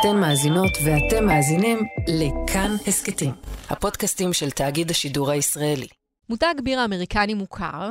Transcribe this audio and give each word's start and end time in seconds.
אתן 0.00 0.20
מאזינות 0.20 0.72
ואתם 0.84 1.26
מאזינים 1.26 1.78
לכאן 2.08 2.70
הסכתים, 2.86 3.32
הפודקאסטים 3.70 4.32
של 4.32 4.50
תאגיד 4.50 4.90
השידור 4.90 5.30
הישראלי. 5.30 5.86
מותג 6.28 6.54
בירה 6.64 6.84
אמריקני 6.84 7.34
מוכר, 7.34 7.90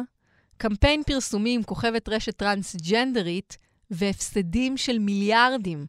קמפיין 0.58 1.04
פרסומי 1.04 1.56
עם 1.56 1.64
כוכבת 1.64 2.10
רשת 2.10 2.38
טרנסג'נדרית 2.38 3.58
והפסדים 3.92 4.78
של 4.78 5.00
מיליארדים. 5.00 5.86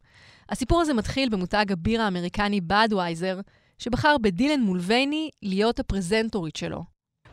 הסיפור 0.49 0.81
הזה 0.81 0.95
מתחיל 0.95 1.29
במותג 1.29 1.73
הבירה 1.73 2.05
האמריקני 2.05 2.61
בדווייזר, 2.61 3.41
שבחר 3.79 4.17
בדילן 4.19 4.61
מולבייני 4.61 5.31
להיות 5.43 5.81
הפרזנטורית 5.81 6.57
שלו. 6.57 6.85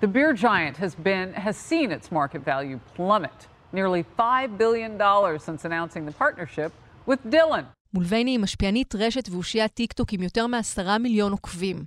The 0.02 0.08
beer 0.08 0.34
giant 0.34 0.78
has 0.78 0.96
been 1.04 1.42
has 1.46 1.58
seen 1.70 1.92
its 1.92 2.12
market 2.12 2.42
value 2.46 2.80
plummet, 2.96 3.48
nearly 3.74 4.04
$5 4.20 4.58
billion 4.58 4.92
since 5.40 5.66
announcing 5.66 6.06
the 6.06 6.16
partnership 6.24 6.72
with 7.08 7.20
Dylan. 7.34 7.77
מולבייני 7.94 8.32
היא 8.32 8.40
משפיענית 8.40 8.96
רשת 8.96 9.30
ואושיית 9.32 9.74
טיקטוק 9.74 10.14
עם 10.14 10.24
יותר 10.24 10.48
מעשרה 10.48 10.98
מיליון 10.98 11.32
עוקבים. 11.32 11.86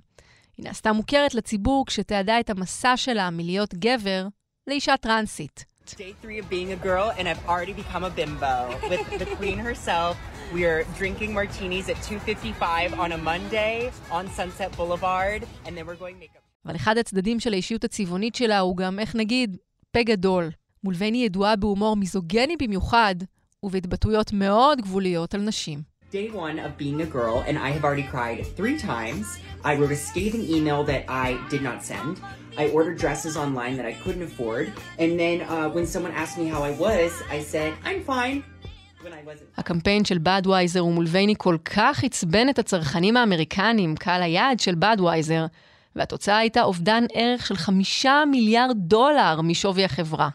היא 0.57 0.65
נעשתה 0.65 0.93
מוכרת 0.93 1.35
לציבור 1.35 1.85
כשתיעדה 1.85 2.39
את 2.39 2.49
המסע 2.49 2.97
שלה 2.97 3.29
מלהיות 3.29 3.73
גבר 3.73 4.27
לאישה 4.67 4.97
טרנסית. 4.97 5.65
Day 5.87 6.13
three 6.23 6.39
of 6.39 6.49
being 6.49 6.71
a 6.71 6.85
girl, 6.85 7.09
and 7.17 7.27
I've 7.27 7.43
already 7.49 7.73
become 7.73 8.03
a 8.03 8.11
bimbo 8.19 8.55
with 8.89 9.19
the 9.21 9.35
queen 9.39 9.57
herself. 9.67 10.15
We 10.53 10.61
are 10.69 10.81
drinking 10.99 11.31
martinis 11.39 11.85
at 11.93 11.99
2:55 12.09 12.93
on 13.03 13.09
a 13.11 13.19
Monday 13.29 13.75
on 14.17 14.23
Sunset 14.37 14.71
Boulevard, 14.77 15.41
and 15.65 15.71
then 15.75 15.85
we're 15.87 16.01
going 16.03 16.17
makeup. 16.23 16.41
אבל 16.65 16.75
אחד 16.75 16.97
הצדדים 16.97 17.39
של 17.39 17.53
האישיות 17.53 17.83
הצבעונית 17.83 18.35
שלה 18.35 18.59
הוא 18.59 18.77
גם, 18.77 18.99
איך 18.99 19.15
נגיד, 19.15 19.57
פה 19.91 20.03
גדול. 20.03 20.51
מולבייני 20.83 21.25
ידועה 21.25 21.55
בהומור 21.55 21.95
מיזוגני 21.95 22.57
במיוחד, 22.57 23.15
ובהתבטאויות 23.63 24.33
מאוד 24.33 24.81
גבוליות 24.81 25.33
על 25.33 25.41
נשים. 25.41 25.90
Day 26.11 26.29
one 26.47 26.59
of 26.59 26.71
being 26.77 26.99
a 27.01 27.05
girl, 27.05 27.35
and 27.47 27.57
I 27.57 27.69
have 27.75 27.85
already 27.85 28.03
cried 28.03 28.45
three 28.57 28.77
times. 28.77 29.25
I 29.63 29.71
wrote 29.77 29.93
a 29.93 29.95
scathing 29.95 30.43
email 30.55 30.83
that 30.91 31.03
I 31.07 31.39
did 31.49 31.61
not 31.61 31.85
send. 31.89 32.19
I 32.57 32.67
ordered 32.77 32.97
dresses 32.97 33.37
online 33.37 33.77
that 33.77 33.85
I 33.85 33.93
couldn't 34.03 34.23
afford. 34.23 34.65
And 34.99 35.17
then 35.17 35.37
uh, 35.43 35.69
when 35.75 35.85
someone 35.93 36.13
asked 36.21 36.37
me 36.37 36.47
how 36.53 36.61
I 36.63 36.71
was, 36.71 37.11
I 37.29 37.39
said, 37.39 37.71
I'm 37.85 38.01
fine. 38.03 38.43
הקמפיין 39.57 40.05
של 40.05 40.17
בדווייזר 40.17 40.85
ומולבייני 40.85 41.33
כל 41.37 41.57
כך 41.65 42.03
עצבן 42.03 42.49
את 42.49 42.59
הצרכנים 42.59 43.17
האמריקנים, 43.17 43.95
קהל 43.95 44.21
היעד 44.21 44.59
של 44.59 44.75
בדווייזר, 44.75 45.45
והתוצאה 45.95 46.37
הייתה 46.37 46.63
אובדן 46.63 47.03
ערך 47.13 47.45
של 47.45 47.55
חמישה 47.55 48.23
מיליארד 48.31 48.77
דולר 48.77 49.41
משווי 49.41 49.85
החברה. 49.85 50.29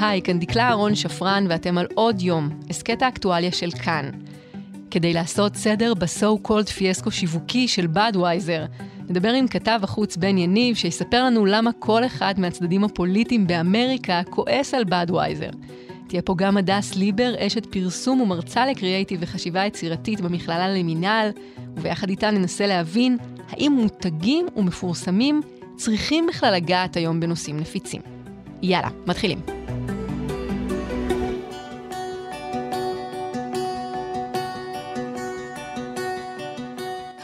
היי, 0.00 0.22
כאן 0.22 0.38
דקלה 0.38 0.68
אהרון 0.68 0.94
שפרן, 0.94 1.46
ואתם 1.48 1.78
על 1.78 1.86
עוד 1.94 2.22
יום, 2.22 2.48
הסכת 2.70 3.02
האקטואליה 3.02 3.52
של 3.52 3.70
כאן. 3.70 4.10
כדי 4.90 5.12
לעשות 5.12 5.56
סדר 5.56 5.94
ב 5.94 6.09
so 6.09 6.38
called 6.42 6.68
פיאסקו 6.68 7.10
שיווקי 7.10 7.68
של 7.68 7.86
בדווייזר, 7.86 8.64
נדבר 9.08 9.32
עם 9.32 9.48
כתב 9.48 9.80
החוץ 9.82 10.16
בן 10.16 10.38
יניב, 10.38 10.76
שיספר 10.76 11.24
לנו 11.24 11.46
למה 11.46 11.70
כל 11.78 12.06
אחד 12.06 12.34
מהצדדים 12.40 12.84
הפוליטיים 12.84 13.46
באמריקה 13.46 14.22
כועס 14.30 14.74
על 14.74 14.84
בדווייזר. 14.84 15.50
תהיה 16.08 16.22
פה 16.22 16.34
גם 16.38 16.56
הדס 16.56 16.94
ליבר, 16.94 17.34
אשת 17.38 17.66
פרסום 17.66 18.20
ומרצה 18.20 18.66
לקריאייטיב 18.66 19.18
וחשיבה 19.22 19.64
יצירתית 19.66 20.20
במכללה 20.20 20.68
למינהל, 20.68 21.30
וביחד 21.76 22.08
איתה 22.08 22.30
ננסה 22.30 22.66
להבין 22.66 23.16
האם 23.50 23.72
מותגים 23.72 24.46
ומפורסמים 24.56 25.40
צריכים 25.76 26.26
בכלל 26.26 26.54
לגעת 26.54 26.96
היום 26.96 27.20
בנושאים 27.20 27.56
נפיצים. 27.60 28.00
יאללה, 28.62 28.88
מתחילים. 29.06 29.65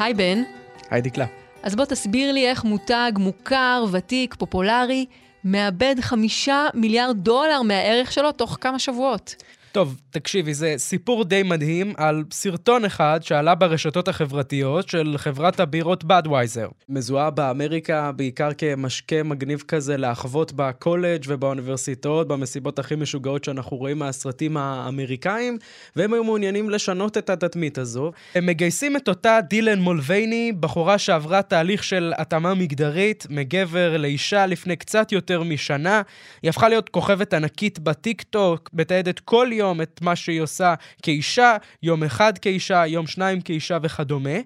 היי 0.03 0.14
בן. 0.14 0.42
היי 0.91 1.03
דקלה. 1.03 1.27
אז 1.62 1.75
בוא 1.75 1.84
תסביר 1.84 2.33
לי 2.33 2.48
איך 2.48 2.64
מותג 2.64 3.12
מוכר, 3.17 3.84
ותיק, 3.93 4.34
פופולרי, 4.34 5.06
מאבד 5.44 5.94
חמישה 6.00 6.66
מיליארד 6.75 7.16
דולר 7.16 7.62
מהערך 7.62 8.12
שלו 8.12 8.32
תוך 8.32 8.59
כמה 8.60 8.78
שבועות. 8.78 9.34
טוב, 9.72 10.00
תקשיבי, 10.10 10.55
זה 10.55 10.75
סיפור 10.77 11.25
די 11.25 11.43
מדהים 11.43 11.93
על 11.97 12.25
סרטון 12.33 12.84
אחד 12.84 13.21
שעלה 13.22 13.55
ברשתות 13.55 14.09
החברתיות 14.09 14.88
של 14.88 15.15
חברת 15.16 15.60
הבירות 15.60 16.05
בדווייזר. 16.05 16.69
מזוהה 16.88 17.31
באמריקה 17.31 18.12
בעיקר 18.12 18.49
כמשקה 18.59 19.22
מגניב 19.22 19.62
כזה 19.69 19.97
להחוות 19.97 20.53
בקולג' 20.56 21.25
ובאוניברסיטאות, 21.28 22.28
במסיבות 22.28 22.78
הכי 22.78 22.94
משוגעות 22.94 23.44
שאנחנו 23.44 23.77
רואים 23.77 23.99
מהסרטים 23.99 24.56
האמריקאים, 24.56 25.59
והם 25.97 26.12
היו 26.12 26.25
מעוניינים 26.25 26.71
לשנות 26.71 27.19
את 27.19 27.31
התדמית 27.31 27.78
הזו. 27.78 28.12
הם 28.34 28.47
מגייסים 28.47 28.97
את 28.97 29.09
אותה 29.09 29.39
דילן 29.50 29.81
מולבייני, 29.81 30.53
בחורה 30.60 30.99
שעברה 30.99 31.43
תהליך 31.43 31.84
של 31.84 32.12
התאמה 32.19 32.54
מגדרית 32.54 33.27
מגבר 33.31 33.97
לאישה 33.97 34.47
לפני 34.47 34.77
קצת 34.77 35.12
יותר 35.12 35.43
משנה. 35.43 36.03
היא 36.43 36.49
הפכה 36.49 36.69
להיות 36.69 36.89
כוכבת 36.89 37.34
ענקית 37.34 37.78
בטיקטוק, 37.78 38.71
מתעדת 38.72 39.21
כל 39.21 39.49
יום. 39.53 39.62
יום 39.62 39.83
את 39.83 40.00
מה 40.03 40.17
שהיא 40.17 40.41
עושה 40.41 40.75
כאישה, 41.03 41.56
יום 41.83 42.05
אחד 42.05 42.39
כאישה, 42.39 42.87
יום 42.87 43.06
שניים 43.06 43.41
כאישה 43.41 43.78
וכדומה. 43.83 44.39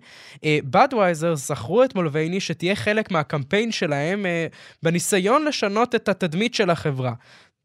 בדווייזר 0.47 1.32
uh, 1.32 1.37
זכרו 1.37 1.84
את 1.84 1.94
מולבייני 1.94 2.41
שתהיה 2.41 2.77
חלק 2.77 3.10
מהקמפיין 3.10 3.72
שלהם 3.72 4.26
uh, 4.26 4.55
בניסיון 4.82 5.44
לשנות 5.44 5.94
את 5.94 6.09
התדמית 6.09 6.55
של 6.55 6.71
החברה. 6.71 7.12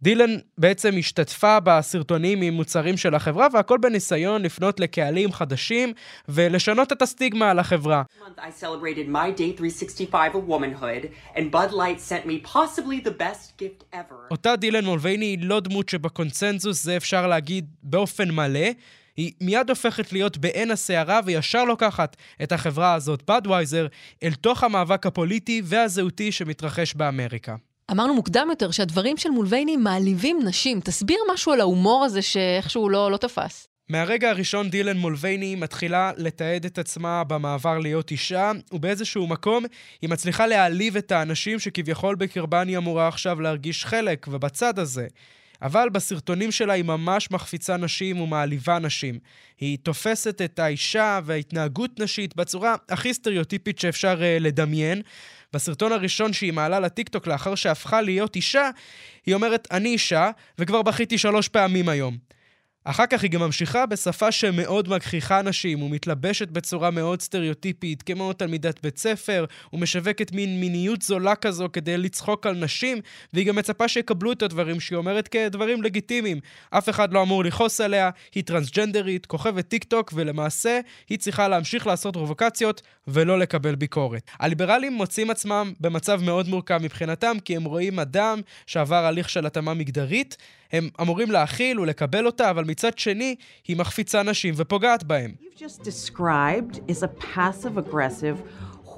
דילן 0.03 0.37
בעצם 0.57 0.95
השתתפה 0.99 1.59
בסרטונים 1.59 2.41
עם 2.41 2.53
מוצרים 2.53 2.97
של 2.97 3.15
החברה, 3.15 3.47
והכל 3.53 3.77
בניסיון 3.77 4.41
לפנות 4.41 4.79
לקהלים 4.79 5.31
חדשים 5.31 5.93
ולשנות 6.29 6.91
את 6.91 7.01
הסטיגמה 7.01 7.51
על 7.51 7.59
החברה. 7.59 8.03
I 8.37 8.63
celebrated 8.63 9.07
my 9.07 9.29
day 9.37 9.51
365 9.57 10.33
of 10.33 10.47
womanhood, 10.47 11.05
and 11.35 11.51
Bud 11.51 11.71
Light 11.71 11.99
sent 11.99 12.25
me 12.25 12.39
possibly 12.53 13.07
the 13.07 13.13
best 13.21 13.61
gift 13.61 13.83
ever. 13.93 14.31
אותה 14.31 14.55
דילן 14.55 14.85
מולבייני 14.85 15.25
היא 15.25 15.39
לא 15.41 15.59
דמות 15.59 15.89
שבקונצנזוס, 15.89 16.83
זה 16.83 16.97
אפשר 16.97 17.27
להגיד 17.27 17.65
באופן 17.83 18.31
מלא. 18.31 18.69
היא 19.17 19.31
מיד 19.41 19.69
הופכת 19.69 20.13
להיות 20.13 20.37
בעין 20.37 20.71
הסערה 20.71 21.19
וישר 21.25 21.63
לוקחת 21.63 22.15
את 22.43 22.51
החברה 22.51 22.93
הזאת, 22.93 23.23
בדווייזר, 23.31 23.87
אל 24.23 24.33
תוך 24.33 24.63
המאבק 24.63 25.05
הפוליטי 25.05 25.61
והזהותי 25.65 26.31
שמתרחש 26.31 26.93
באמריקה. 26.93 27.55
אמרנו 27.91 28.13
מוקדם 28.13 28.47
יותר 28.49 28.71
שהדברים 28.71 29.17
של 29.17 29.29
מולבייני 29.29 29.77
מעליבים 29.77 30.39
נשים. 30.45 30.79
תסביר 30.79 31.17
משהו 31.33 31.51
על 31.51 31.61
ההומור 31.61 32.03
הזה 32.05 32.21
שאיכשהו 32.21 32.89
לא, 32.89 33.11
לא 33.11 33.17
תפס. 33.17 33.67
מהרגע 33.89 34.29
הראשון 34.29 34.69
דילן 34.69 34.97
מולבייני 34.97 35.55
מתחילה 35.55 36.11
לתעד 36.17 36.65
את 36.65 36.77
עצמה 36.77 37.23
במעבר 37.23 37.79
להיות 37.79 38.11
אישה, 38.11 38.51
ובאיזשהו 38.71 39.27
מקום 39.27 39.65
היא 40.01 40.09
מצליחה 40.09 40.47
להעליב 40.47 40.97
את 40.97 41.11
האנשים 41.11 41.59
שכביכול 41.59 42.15
בקרבן 42.15 42.67
היא 42.67 42.77
אמורה 42.77 43.07
עכשיו 43.07 43.41
להרגיש 43.41 43.85
חלק, 43.85 44.27
ובצד 44.31 44.79
הזה. 44.79 45.07
אבל 45.61 45.89
בסרטונים 45.89 46.51
שלה 46.51 46.73
היא 46.73 46.83
ממש 46.83 47.31
מחפיצה 47.31 47.77
נשים 47.77 48.21
ומעליבה 48.21 48.79
נשים. 48.79 49.19
היא 49.59 49.77
תופסת 49.83 50.41
את 50.41 50.59
האישה 50.59 51.19
וההתנהגות 51.25 51.99
נשית 51.99 52.35
בצורה 52.35 52.75
הכי 52.89 53.13
סטריאוטיפית 53.13 53.79
שאפשר 53.79 54.17
uh, 54.19 54.43
לדמיין. 54.43 55.01
בסרטון 55.53 55.91
הראשון 55.91 56.33
שהיא 56.33 56.53
מעלה 56.53 56.79
לטיקטוק 56.79 57.27
לאחר 57.27 57.55
שהפכה 57.55 58.01
להיות 58.01 58.35
אישה, 58.35 58.69
היא 59.25 59.35
אומרת, 59.35 59.67
אני 59.71 59.89
אישה, 59.89 60.31
וכבר 60.59 60.81
בכיתי 60.81 61.17
שלוש 61.17 61.47
פעמים 61.47 61.89
היום. 61.89 62.17
אחר 62.83 63.05
כך 63.05 63.23
היא 63.23 63.31
גם 63.31 63.39
ממשיכה 63.39 63.85
בשפה 63.85 64.31
שמאוד 64.31 64.89
מגחיכה 64.89 65.41
נשים, 65.41 65.83
ומתלבשת 65.83 66.47
בצורה 66.47 66.91
מאוד 66.91 67.21
סטריאוטיפית, 67.21 68.01
כמו 68.01 68.33
תלמידת 68.33 68.83
בית 68.83 68.97
ספר, 68.97 69.45
ומשווקת 69.73 70.31
מין 70.31 70.59
מיניות 70.59 71.01
זולה 71.01 71.35
כזו 71.35 71.67
כדי 71.73 71.97
לצחוק 71.97 72.47
על 72.47 72.55
נשים, 72.55 73.01
והיא 73.33 73.45
גם 73.45 73.55
מצפה 73.55 73.87
שיקבלו 73.87 74.31
את 74.31 74.41
הדברים 74.41 74.79
שהיא 74.79 74.97
אומרת 74.97 75.27
כדברים 75.27 75.83
לגיטימיים. 75.83 76.39
אף 76.69 76.89
אחד 76.89 77.13
לא 77.13 77.21
אמור 77.21 77.43
לכעוס 77.43 77.81
עליה, 77.81 78.09
היא 78.35 78.43
טרנסג'נדרית, 78.43 79.25
כוכבת 79.25 79.67
טיק 79.67 79.83
טוק, 79.83 80.11
ולמעשה 80.15 80.79
היא 81.09 81.19
צריכה 81.19 81.47
להמשיך 81.47 81.87
לעשות 81.87 82.13
פרובוקציות 82.13 82.81
ולא 83.07 83.39
לקבל 83.39 83.75
ביקורת. 83.75 84.31
הליברלים 84.39 84.93
מוצאים 84.93 85.29
עצמם 85.29 85.73
במצב 85.79 86.21
מאוד 86.23 86.47
מורכב 86.47 86.77
מבחינתם, 86.83 87.37
כי 87.45 87.55
הם 87.55 87.63
רואים 87.63 87.99
אדם 87.99 88.41
שעבר 88.65 89.05
הליך 89.05 89.29
של 89.29 89.45
התאמה 89.45 89.73
מגדרית, 89.73 90.37
הם 90.71 90.89
אמורים 91.01 91.31
להכיל 91.31 91.79
ולקבל 91.79 92.25
אותה, 92.25 92.49
אבל 92.49 92.63
מצד 92.63 92.97
שני, 92.97 93.35
היא 93.67 93.77
מחפיצה 93.77 94.23
נשים 94.23 94.53
ופוגעת 94.57 95.03
בהם. 95.03 95.31
You've 95.39 95.59
just 95.59 95.83
described 95.83 96.91
is 96.91 97.03
a 97.03 97.07
passive 97.35 97.77
aggressive 97.77 98.37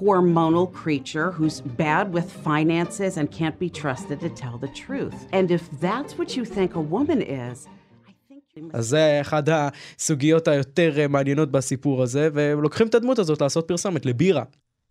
hormonal 0.00 0.66
creature 0.82 1.30
who's 1.38 1.60
bad 1.60 2.06
with 2.16 2.28
finances 2.48 3.12
and 3.18 3.26
can't 3.30 3.58
be 3.64 3.70
trusted 3.82 4.18
to 4.24 4.30
tell 4.42 4.56
the 4.64 4.72
truth. 4.84 5.18
And 5.32 5.46
if 5.58 5.64
that's 5.86 6.12
what 6.18 6.28
you 6.36 6.44
think 6.44 6.74
a 6.74 6.84
woman 6.94 7.22
is, 7.22 7.68
אז 8.72 8.86
זה 8.86 9.18
אחד 9.20 9.42
הסוגיות 9.48 10.48
היותר 10.48 11.08
מעניינות 11.08 11.50
בסיפור 11.50 12.02
הזה, 12.02 12.28
ולוקחים 12.32 12.86
את 12.86 12.94
הדמות 12.94 13.18
הזאת 13.18 13.40
לעשות 13.40 13.68
פרסומת 13.68 14.06
לבירה. 14.06 14.42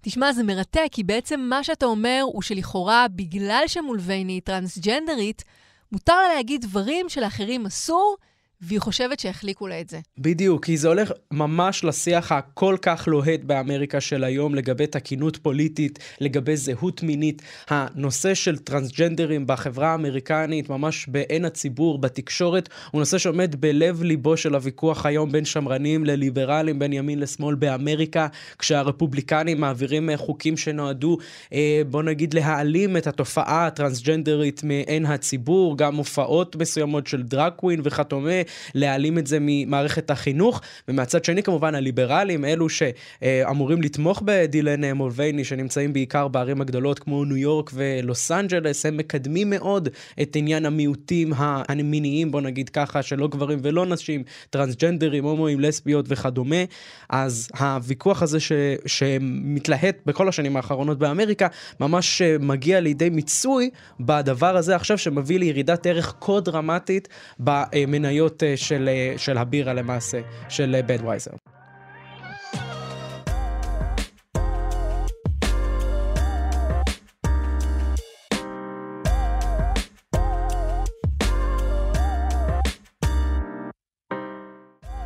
תשמע, 0.01 0.33
זה 0.33 0.43
מרתק, 0.43 0.87
כי 0.91 1.03
בעצם 1.03 1.39
מה 1.39 1.63
שאתה 1.63 1.85
אומר 1.85 2.21
הוא 2.23 2.41
שלכאורה, 2.41 3.05
בגלל 3.15 3.63
שמולבייני 3.67 4.41
טרנסג'נדרית, 4.41 5.43
מותר 5.93 6.15
לה 6.15 6.33
להגיד 6.35 6.61
דברים 6.61 7.09
שלאחרים 7.09 7.65
אסור, 7.65 8.17
והיא 8.65 8.79
חושבת 8.79 9.19
שהחליקו 9.19 9.67
לה 9.67 9.81
את 9.81 9.89
זה. 9.89 9.99
בדיוק, 10.17 10.65
כי 10.65 10.77
זה 10.77 10.87
הולך 10.87 11.11
ממש 11.31 11.83
לשיח 11.83 12.31
הכל 12.31 12.75
כך 12.81 13.07
לוהט 13.07 13.39
באמריקה 13.43 14.01
של 14.01 14.23
היום 14.23 14.55
לגבי 14.55 14.87
תקינות 14.87 15.37
פוליטית, 15.37 15.99
לגבי 16.21 16.57
זהות 16.57 17.03
מינית. 17.03 17.41
הנושא 17.69 18.33
של 18.33 18.57
טרנסג'נדרים 18.57 19.47
בחברה 19.47 19.91
האמריקנית, 19.91 20.69
ממש 20.69 21.05
בעין 21.07 21.45
הציבור, 21.45 21.97
בתקשורת, 21.97 22.69
הוא 22.91 22.99
נושא 22.99 23.17
שעומד 23.17 23.55
בלב 23.59 24.03
ליבו 24.03 24.37
של 24.37 24.55
הוויכוח 24.55 25.05
היום 25.05 25.31
בין 25.31 25.45
שמרנים 25.45 26.05
לליברלים, 26.05 26.79
בין 26.79 26.93
ימין 26.93 27.19
לשמאל 27.19 27.55
באמריקה, 27.55 28.27
כשהרפובליקנים 28.59 29.61
מעבירים 29.61 30.09
אה, 30.09 30.17
חוקים 30.17 30.57
שנועדו, 30.57 31.17
אה, 31.53 31.81
בוא 31.89 32.03
נגיד, 32.03 32.33
להעלים 32.33 32.97
את 32.97 33.07
התופעה 33.07 33.67
הטרנסג'נדרית 33.67 34.63
מעין 34.63 35.05
הציבור, 35.05 35.77
גם 35.77 35.95
הופעות 35.95 36.55
מסוימות 36.55 37.07
של 37.07 37.23
דראג 37.23 37.51
קווין 37.51 37.81
וכדומה. 37.83 38.31
להעלים 38.75 39.17
את 39.17 39.27
זה 39.27 39.37
ממערכת 39.41 40.11
החינוך, 40.11 40.61
ומהצד 40.87 41.25
שני 41.25 41.43
כמובן 41.43 41.75
הליברלים, 41.75 42.45
אלו 42.45 42.67
שאמורים 42.69 43.81
לתמוך 43.81 44.21
בדילן 44.25 44.91
מולבייני, 44.91 45.43
שנמצאים 45.43 45.93
בעיקר 45.93 46.27
בערים 46.27 46.61
הגדולות 46.61 46.99
כמו 46.99 47.25
ניו 47.25 47.37
יורק 47.37 47.71
ולוס 47.73 48.31
אנג'לס, 48.31 48.85
הם 48.85 48.97
מקדמים 48.97 49.49
מאוד 49.49 49.89
את 50.21 50.35
עניין 50.35 50.65
המיעוטים 50.65 51.33
המיניים, 51.37 52.31
בוא 52.31 52.41
נגיד 52.41 52.69
ככה, 52.69 53.01
שלא 53.01 53.27
גברים 53.27 53.59
ולא 53.61 53.85
נשים, 53.85 54.23
טרנסג'נדרים, 54.49 55.23
הומואים, 55.23 55.59
לסביות 55.59 56.05
וכדומה. 56.09 56.63
אז 57.09 57.49
הוויכוח 57.59 58.21
הזה 58.21 58.39
ש... 58.39 58.51
שמתלהט 58.85 59.97
בכל 60.05 60.27
השנים 60.29 60.55
האחרונות 60.55 60.99
באמריקה, 60.99 61.47
ממש 61.79 62.21
מגיע 62.39 62.79
לידי 62.79 63.09
מיצוי 63.09 63.69
בדבר 63.99 64.57
הזה 64.57 64.75
עכשיו, 64.75 64.97
שמביא 64.97 65.39
לירידת 65.39 65.85
ערך 65.85 66.13
כה 66.21 66.39
דרמטית 66.39 67.07
במניות 67.39 68.42
אה, 68.43 68.57
של, 68.57 68.89
אה, 68.89 69.13
של 69.17 69.37
הבירה 69.37 69.73
למעשה, 69.73 70.21
של 70.49 70.81
בדווייזר. 70.87 71.31
אה, 71.31 71.37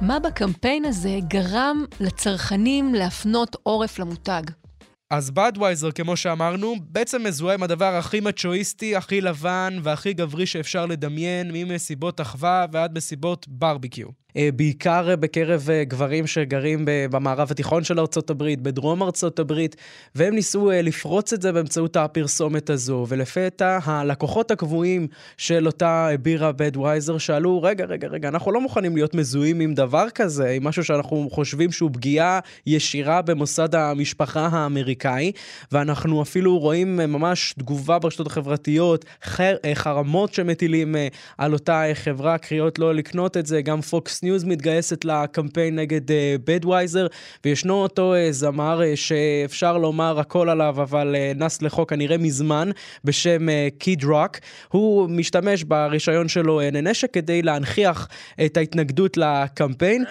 מה 0.01 0.19
בקמפיין 0.19 0.86
הזה 0.86 1.18
גרם 1.28 1.86
לצרכנים 2.00 2.95
להפנות 2.95 3.56
עורף 3.63 4.00
למותג? 4.00 4.44
אז 5.09 5.31
בדווייזר, 5.31 5.92
כמו 5.92 6.18
שאמרנו, 6.18 6.75
בעצם 6.80 7.24
מזוהה 7.24 7.54
עם 7.54 7.63
הדבר 7.63 7.95
הכי 7.95 8.19
מצ'ואיסטי, 8.19 8.95
הכי 8.95 9.21
לבן 9.21 9.80
והכי 9.83 10.13
גברי 10.13 10.45
שאפשר 10.45 10.86
לדמיין, 10.86 11.51
ממסיבות 11.54 12.21
אחווה 12.21 12.65
ועד 12.71 12.98
מסיבות 12.98 13.48
ברביקיו. 13.48 14.07
אה, 14.36 14.50
בעיקר 14.56 15.16
בקרב 15.16 15.70
אה, 15.70 15.84
גברים 15.84 16.28
שגרים 16.28 16.84
במערב 16.86 17.48
התיכון 17.52 17.84
של 17.84 18.00
ארצות 18.00 18.30
הברית, 18.30 18.62
בדרום 18.62 19.04
ארצות 19.04 19.40
הברית, 19.40 19.76
והם 20.16 20.36
ניסו 20.36 20.72
אה, 20.72 20.82
לפרוץ 20.82 21.34
את 21.34 21.42
זה 21.42 21.52
באמצעות 21.52 21.96
הפרסומת 21.96 22.70
הזו. 22.70 23.06
ולפתע 23.10 23.80
הלקוחות 23.84 24.52
הקבועים 24.52 25.08
של 25.38 25.66
אותה 25.66 26.10
בירה 26.22 26.52
בדווייזר 26.52 27.18
שאלו, 27.18 27.62
רגע, 27.64 27.86
רגע, 27.86 28.08
רגע, 28.08 28.28
אנחנו 28.28 28.52
לא 28.52 28.62
מוכנים 28.62 28.96
להיות 28.96 29.16
מזוהים 29.16 29.60
עם 29.60 29.74
דבר 29.74 30.10
כזה, 30.16 30.50
עם 30.50 30.64
משהו 30.64 30.84
שאנחנו 30.84 31.28
חושבים 31.32 31.72
שהוא 31.72 31.90
פגיעה 31.94 32.40
ישירה 32.66 33.22
במוסד 33.22 33.76
המשפחה 33.76 34.48
האמריקאי, 34.52 35.32
ואנחנו 35.72 36.22
אפילו 36.22 36.60
רואים 36.60 36.96
ממש 36.98 37.54
תגובה 37.60 38.00
ברשתות 38.00 38.28
החברתיות, 38.28 39.06
חר, 39.24 39.56
חרמות 39.74 40.34
שמטילים 40.34 40.96
על 41.38 41.54
אותה 41.54 41.84
חברה, 41.94 42.38
קריאות 42.38 42.80
לא 42.80 42.96
לקנות 42.96 43.38
את 43.38 43.46
זה, 43.46 43.62
גם 43.62 43.82
פוקס 43.82 44.17
ניוז 44.24 44.44
מתגייסת 44.44 45.06
לקמפיין 45.06 45.75
נגד 45.75 46.02
בדווייזר, 46.46 47.06
אה, 47.06 47.40
וישנו 47.46 47.74
אותו 47.74 48.14
אה, 48.14 48.31
זמר 48.31 48.80
אה, 48.81 48.96
שאפשר 48.96 49.78
לומר 49.78 50.19
הכל 50.19 50.50
עליו, 50.50 50.81
אבל 50.81 51.16
אה, 51.16 51.38
נס 51.38 51.62
ליחו 51.62 51.90
כנראה 51.90 52.18
מזמן, 52.18 52.69
בשם 53.04 53.48
קיד 53.78 54.04
אה, 54.04 54.08
רוק. 54.08 54.38
הוא 54.68 55.10
משתמש 55.10 55.64
ברישיון 55.64 56.28
שלו 56.28 56.62
אה, 56.62 56.64
לנשק 56.64 57.14
כדי 57.14 57.42
להנכיח 57.42 58.08
את 58.46 58.58
ההתנגדות 58.58 59.18
לקמפיין. 59.18 60.06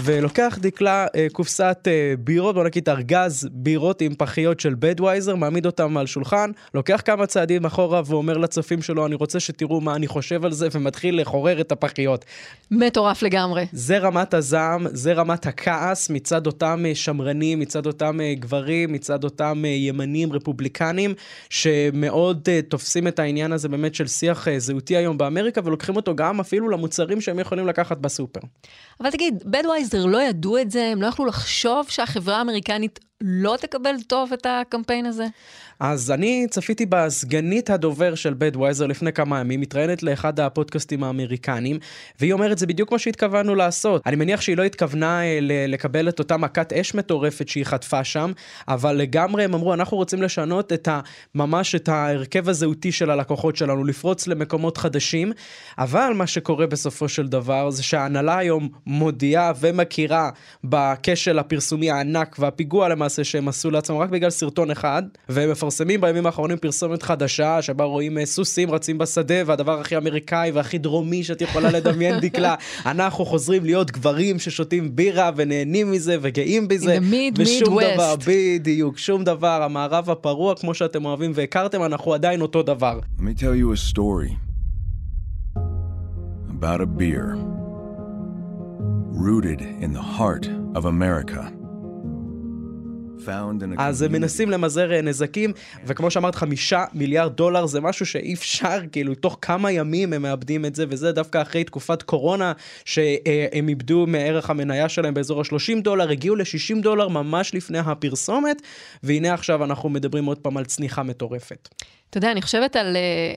ולוקח 0.00 0.58
דקלה 0.60 1.06
אה, 1.16 1.26
קופסת 1.32 1.78
אה, 1.86 2.14
בירות, 2.18 2.54
בוא 2.54 2.64
נגיד 2.64 2.88
ארגז 2.88 3.48
בירות 3.52 4.00
עם 4.00 4.14
פחיות 4.14 4.60
של 4.60 4.74
בדווייזר, 4.78 5.34
מעמיד 5.34 5.66
אותם 5.66 5.96
על 5.96 6.06
שולחן, 6.06 6.50
לוקח 6.74 7.02
כמה 7.04 7.26
צעדים 7.26 7.64
אחורה 7.64 8.02
ואומר 8.06 8.38
לצופים 8.38 8.82
שלו, 8.82 9.06
אני 9.06 9.14
רוצה 9.14 9.40
שתראו 9.40 9.80
מה 9.80 9.94
אני 9.94 10.06
חושב 10.06 10.44
על 10.44 10.52
זה, 10.52 10.68
ומתחיל 10.72 11.20
לחורר 11.20 11.60
את 11.60 11.72
הפחיות. 11.72 12.24
מטורף 12.70 13.22
לגמרי. 13.22 13.66
זה 13.72 13.98
רמת 13.98 14.34
הזעם, 14.34 14.86
זה 14.90 15.12
רמת 15.12 15.46
הכעס 15.46 16.10
מצד 16.10 16.46
אותם 16.46 16.84
אה, 16.86 16.94
שמרנים, 16.94 17.60
מצד 17.60 17.86
אותם 17.86 18.20
אה, 18.20 18.34
גברים, 18.34 18.92
מצד 18.92 19.24
אותם 19.24 19.62
אה, 19.64 19.70
ימנים 19.70 20.32
רפובליקנים, 20.32 21.14
שמאוד 21.50 22.48
אה, 22.48 22.60
תופסים 22.62 23.08
את 23.08 23.18
העניין 23.18 23.52
הזה 23.52 23.68
באמת 23.68 23.94
של 23.94 24.06
שיח 24.06 24.48
אה, 24.48 24.58
זהותי 24.58 24.96
היום 24.96 25.18
באמריקה, 25.18 25.60
ולוקחים 25.64 25.96
אותו 25.96 26.16
גם 26.16 26.40
אפילו 26.40 26.68
למוצרים 26.68 27.20
שהם 27.20 27.38
יכולים 27.38 27.66
לקחת 27.66 27.98
בסופר. 27.98 28.40
אבל 29.00 29.10
תגיד, 29.10 29.42
בדווייזר 29.46 29.85
לא 29.94 30.22
ידעו 30.22 30.58
את 30.58 30.70
זה? 30.70 30.88
הם 30.92 31.02
לא 31.02 31.06
יכלו 31.06 31.26
לחשוב 31.26 31.86
שהחברה 31.88 32.36
האמריקנית 32.36 33.00
לא 33.20 33.56
תקבל 33.60 33.94
טוב 34.06 34.32
את 34.32 34.46
הקמפיין 34.50 35.06
הזה? 35.06 35.26
אז 35.80 36.10
אני 36.10 36.46
צפיתי 36.50 36.86
בסגנית 36.86 37.70
הדובר 37.70 38.14
של 38.14 38.34
בדווייזר 38.38 38.86
לפני 38.86 39.12
כמה 39.12 39.40
ימים, 39.40 39.60
מתראיינת 39.60 40.02
לאחד 40.02 40.40
הפודקאסטים 40.40 41.04
האמריקנים, 41.04 41.78
והיא 42.20 42.32
אומרת 42.32 42.58
זה 42.58 42.66
בדיוק 42.66 42.92
מה 42.92 42.98
שהתכוונו 42.98 43.54
לעשות. 43.54 44.02
אני 44.06 44.16
מניח 44.16 44.40
שהיא 44.40 44.56
לא 44.56 44.62
התכוונה 44.62 45.22
אה, 45.22 45.38
לקבל 45.68 46.08
את 46.08 46.18
אותה 46.18 46.36
מכת 46.36 46.72
אש 46.72 46.94
מטורפת 46.94 47.48
שהיא 47.48 47.64
חטפה 47.64 48.04
שם, 48.04 48.32
אבל 48.68 48.96
לגמרי 48.96 49.44
הם 49.44 49.54
אמרו, 49.54 49.74
אנחנו 49.74 49.96
רוצים 49.96 50.22
לשנות 50.22 50.72
את 50.72 50.88
ה, 50.88 51.00
ממש 51.34 51.74
את 51.74 51.88
ההרכב 51.88 52.48
הזהותי 52.48 52.92
של 52.92 53.10
הלקוחות 53.10 53.56
שלנו, 53.56 53.84
לפרוץ 53.84 54.26
למקומות 54.26 54.78
חדשים, 54.78 55.32
אבל 55.78 56.12
מה 56.14 56.26
שקורה 56.26 56.66
בסופו 56.66 57.08
של 57.08 57.28
דבר 57.28 57.70
זה 57.70 57.82
שההנהלה 57.82 58.38
היום 58.38 58.68
מודיעה 58.86 59.52
ומכירה 59.60 60.30
בכשל 60.64 61.38
הפרסומי 61.38 61.90
הענק 61.90 62.36
והפיגוע 62.38 62.88
למעשה 62.88 63.24
שהם 63.24 63.48
עשו 63.48 63.70
לעצמם 63.70 63.96
רק 63.96 64.10
בגלל 64.10 64.30
סרטון 64.30 64.70
אחד, 64.70 65.02
והם 65.28 65.50
מפרסמים 65.66 66.00
בימים 66.00 66.26
האחרונים 66.26 66.58
פרסומת 66.58 67.02
חדשה, 67.02 67.62
שבה 67.62 67.84
רואים 67.84 68.18
אה, 68.18 68.26
סוסים 68.26 68.70
רצים 68.70 68.98
בשדה, 68.98 69.34
והדבר 69.46 69.80
הכי 69.80 69.96
אמריקאי 69.96 70.50
והכי 70.50 70.78
דרומי 70.78 71.24
שאת 71.24 71.42
יכולה 71.42 71.70
לדמיין, 71.70 72.20
דקלה, 72.26 72.54
אנחנו 72.86 73.24
חוזרים 73.24 73.64
להיות 73.64 73.90
גברים 73.90 74.38
ששותים 74.38 74.96
בירה 74.96 75.30
ונהנים 75.36 75.90
מזה 75.90 76.16
וגאים 76.20 76.68
בזה. 76.68 77.00
מיד, 77.00 77.38
ושום 77.40 77.76
מיד 77.76 77.94
דבר, 77.94 78.14
בדיוק, 78.26 78.98
שום 78.98 79.24
דבר, 79.24 79.62
המערב 79.62 80.10
הפרוע, 80.10 80.54
כמו 80.54 80.74
שאתם 80.74 81.04
אוהבים 81.04 81.32
והכרתם, 81.34 81.82
אנחנו 81.82 82.14
עדיין 82.14 82.40
אותו 82.40 82.62
דבר. 82.62 83.00
Let 83.18 83.22
me 83.22 83.34
tell 83.34 83.54
you 83.54 83.72
a 83.72 83.94
story 83.94 84.36
about 86.50 86.80
a 86.80 86.86
beer 86.86 87.36
rooted 89.26 89.60
in 89.84 89.92
the 89.92 90.06
heart 90.18 90.46
of 90.74 90.84
America. 90.84 91.65
אז 93.78 94.02
הם 94.02 94.12
מנסים 94.12 94.50
למזער 94.50 94.92
אה, 94.92 95.02
נזקים, 95.02 95.52
וכמו 95.84 96.10
שאמרת, 96.10 96.34
חמישה 96.34 96.84
מיליארד 96.92 97.32
דולר 97.32 97.66
זה 97.66 97.80
משהו 97.80 98.06
שאי 98.06 98.34
אפשר, 98.34 98.78
כאילו, 98.92 99.14
תוך 99.14 99.38
כמה 99.40 99.72
ימים 99.72 100.12
הם 100.12 100.22
מאבדים 100.22 100.64
את 100.64 100.74
זה, 100.74 100.84
וזה 100.88 101.12
דווקא 101.12 101.42
אחרי 101.42 101.64
תקופת 101.64 102.02
קורונה, 102.02 102.52
שהם 102.84 103.68
איבדו 103.68 104.06
מערך 104.06 104.50
המניה 104.50 104.88
שלהם 104.88 105.14
באזור 105.14 105.40
ה-30 105.40 105.80
דולר, 105.82 106.10
הגיעו 106.10 106.36
ל-60 106.36 106.82
דולר 106.82 107.08
ממש 107.08 107.54
לפני 107.54 107.78
הפרסומת, 107.78 108.62
והנה 109.02 109.34
עכשיו 109.34 109.64
אנחנו 109.64 109.88
מדברים 109.88 110.24
עוד 110.24 110.38
פעם 110.38 110.56
על 110.56 110.64
צניחה 110.64 111.02
מטורפת. 111.02 111.68
אתה 112.10 112.18
יודע, 112.18 112.32
אני 112.32 112.42
חושבת 112.42 112.76
על... 112.76 112.96
אה, 112.96 113.34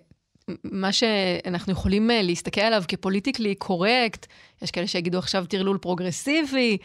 מה 0.64 0.92
שאנחנו 0.92 1.74
יכולים 1.74 2.12
אה, 2.12 2.22
להסתכל 2.22 2.62
עליו 2.62 2.84
כ 2.88 2.98
politically 2.98 3.56
correct, 3.56 4.26
יש 4.62 4.72
כאלה 4.72 4.88
שיגידו 4.88 5.18
עכשיו 5.18 5.46
טרלול 5.46 5.78
פרוגרסיבי, 5.78 6.78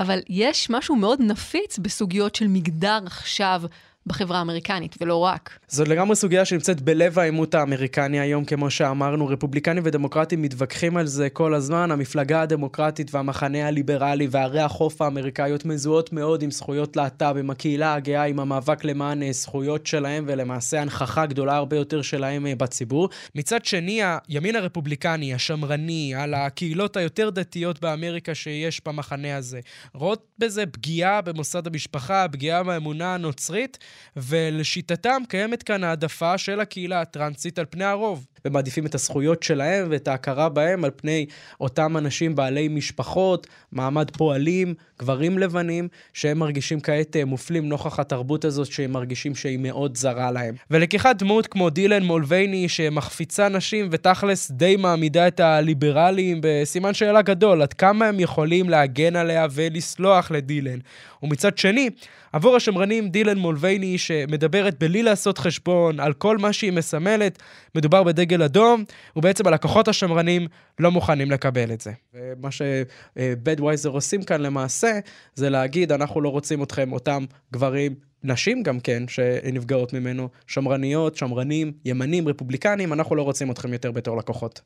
אבל 0.00 0.20
יש 0.28 0.70
משהו 0.70 0.96
מאוד 0.96 1.20
נפיץ 1.20 1.78
בסוגיות 1.78 2.34
של 2.34 2.48
מגדר 2.48 2.98
עכשיו 3.06 3.62
בחברה 4.10 4.38
האמריקנית, 4.38 4.96
ולא 5.00 5.16
רק. 5.16 5.58
זאת 5.68 5.88
לגמרי 5.88 6.16
סוגיה 6.16 6.44
שנמצאת 6.44 6.80
בלב 6.80 7.18
העימות 7.18 7.54
האמריקני 7.54 8.20
היום, 8.20 8.44
כמו 8.44 8.70
שאמרנו, 8.70 9.26
רפובליקנים 9.26 9.82
ודמוקרטים 9.86 10.42
מתווכחים 10.42 10.96
על 10.96 11.06
זה 11.06 11.30
כל 11.30 11.54
הזמן, 11.54 11.90
המפלגה 11.90 12.42
הדמוקרטית 12.42 13.14
והמחנה 13.14 13.68
הליברלי 13.68 14.28
וערי 14.30 14.60
החוף 14.60 15.02
האמריקאיות 15.02 15.64
מזוהות 15.64 16.12
מאוד 16.12 16.42
עם 16.42 16.50
זכויות 16.50 16.96
להט"ב, 16.96 17.36
עם 17.38 17.50
הקהילה 17.50 17.94
הגאה, 17.94 18.24
עם 18.24 18.40
המאבק 18.40 18.84
למען 18.84 19.22
אה, 19.22 19.32
זכויות 19.32 19.86
שלהם, 19.86 20.24
ולמעשה 20.26 20.80
הנכחה 20.80 21.26
גדולה 21.26 21.56
הרבה 21.56 21.76
יותר 21.76 22.02
שלהם 22.02 22.46
אה, 22.46 22.54
בציבור. 22.54 23.08
מצד 23.34 23.64
שני, 23.64 24.00
הימין 24.28 24.56
הרפובליקני, 24.56 25.34
השמרני, 25.34 26.14
על 26.14 26.34
הקהילות 26.34 26.96
היותר 26.96 27.30
דתיות 27.30 27.80
באמריקה 27.80 28.34
שיש 28.34 28.80
במחנה 28.86 29.36
הזה, 29.36 29.60
רואות 29.94 30.26
בזה 30.38 30.66
פגיעה 30.66 31.20
במוסד 31.20 31.66
המשפחה, 31.66 32.26
פגיעה 32.32 32.62
באמונה 32.62 33.14
הנוצרית, 33.14 33.78
ולשיטתם 34.16 35.22
קיימת 35.28 35.62
כאן 35.62 35.84
העדפה 35.84 36.38
של 36.38 36.60
הקהילה 36.60 37.00
הטרנסית 37.00 37.58
על 37.58 37.66
פני 37.70 37.84
הרוב. 37.84 38.26
ומעדיפים 38.44 38.86
את 38.86 38.94
הזכויות 38.94 39.42
שלהם 39.42 39.86
ואת 39.90 40.08
ההכרה 40.08 40.48
בהם 40.48 40.84
על 40.84 40.90
פני 40.96 41.26
אותם 41.60 41.96
אנשים 41.96 42.34
בעלי 42.34 42.68
משפחות, 42.68 43.46
מעמד 43.72 44.10
פועלים, 44.10 44.74
גברים 44.98 45.38
לבנים, 45.38 45.88
שהם 46.14 46.38
מרגישים 46.38 46.80
כעת 46.80 47.16
אה, 47.16 47.24
מופלים 47.24 47.68
נוכח 47.68 48.00
התרבות 48.00 48.44
הזאת 48.44 48.72
שהם 48.72 48.92
מרגישים 48.92 49.34
שהיא 49.34 49.58
מאוד 49.58 49.96
זרה 49.96 50.30
להם. 50.30 50.54
ולקיחת 50.70 51.16
דמות 51.16 51.46
כמו 51.46 51.70
דילן 51.70 52.02
מולבייני 52.02 52.68
שמחפיצה 52.68 53.48
נשים 53.48 53.88
ותכלס 53.90 54.50
די 54.50 54.76
מעמידה 54.76 55.28
את 55.28 55.40
הליברלים 55.40 56.40
בסימן 56.42 56.94
שאלה 56.94 57.22
גדול, 57.22 57.62
עד 57.62 57.72
כמה 57.72 58.06
הם 58.06 58.20
יכולים 58.20 58.70
להגן 58.70 59.16
עליה 59.16 59.46
ולסלוח 59.50 60.30
לדילן. 60.30 60.78
ומצד 61.22 61.58
שני, 61.58 61.90
עבור 62.32 62.56
השמרנים 62.56 63.08
דילן 63.08 63.38
מולבייני 63.38 63.98
שמדברת 63.98 64.78
בלי 64.78 65.02
לעשות 65.02 65.38
חשבון 65.38 66.00
על 66.00 66.12
כל 66.12 66.38
מה 66.38 66.52
שהיא 66.52 66.72
מסמלת, 66.72 67.42
מדובר 67.74 68.02
בדגל 68.02 68.29
אדום, 68.36 68.84
ובעצם 69.16 69.46
הלקוחות 69.46 69.88
השמרנים 69.88 70.46
לא 70.78 70.90
מוכנים 70.90 71.30
לקבל 71.30 71.72
את 71.72 71.80
זה. 71.80 71.92
ומה 72.14 72.48
שבדווייזר 72.50 73.88
עושים 73.88 74.22
כאן 74.22 74.40
למעשה, 74.40 74.98
זה 75.34 75.50
להגיד, 75.50 75.92
אנחנו 75.92 76.20
לא 76.20 76.28
רוצים 76.28 76.62
אתכם, 76.62 76.92
אותם 76.92 77.24
גברים 77.52 77.94
נשים 78.24 78.62
גם 78.62 78.80
כן, 78.80 79.02
שנפגעות 79.08 79.92
ממנו, 79.92 80.28
שמרניות, 80.46 81.16
שמרנים, 81.16 81.72
ימנים, 81.84 82.28
רפובליקנים, 82.28 82.92
אנחנו 82.92 83.16
לא 83.16 83.22
רוצים 83.22 83.50
אתכם 83.50 83.72
יותר 83.72 83.90
בתור 83.90 84.16
לקוחות. 84.16 84.60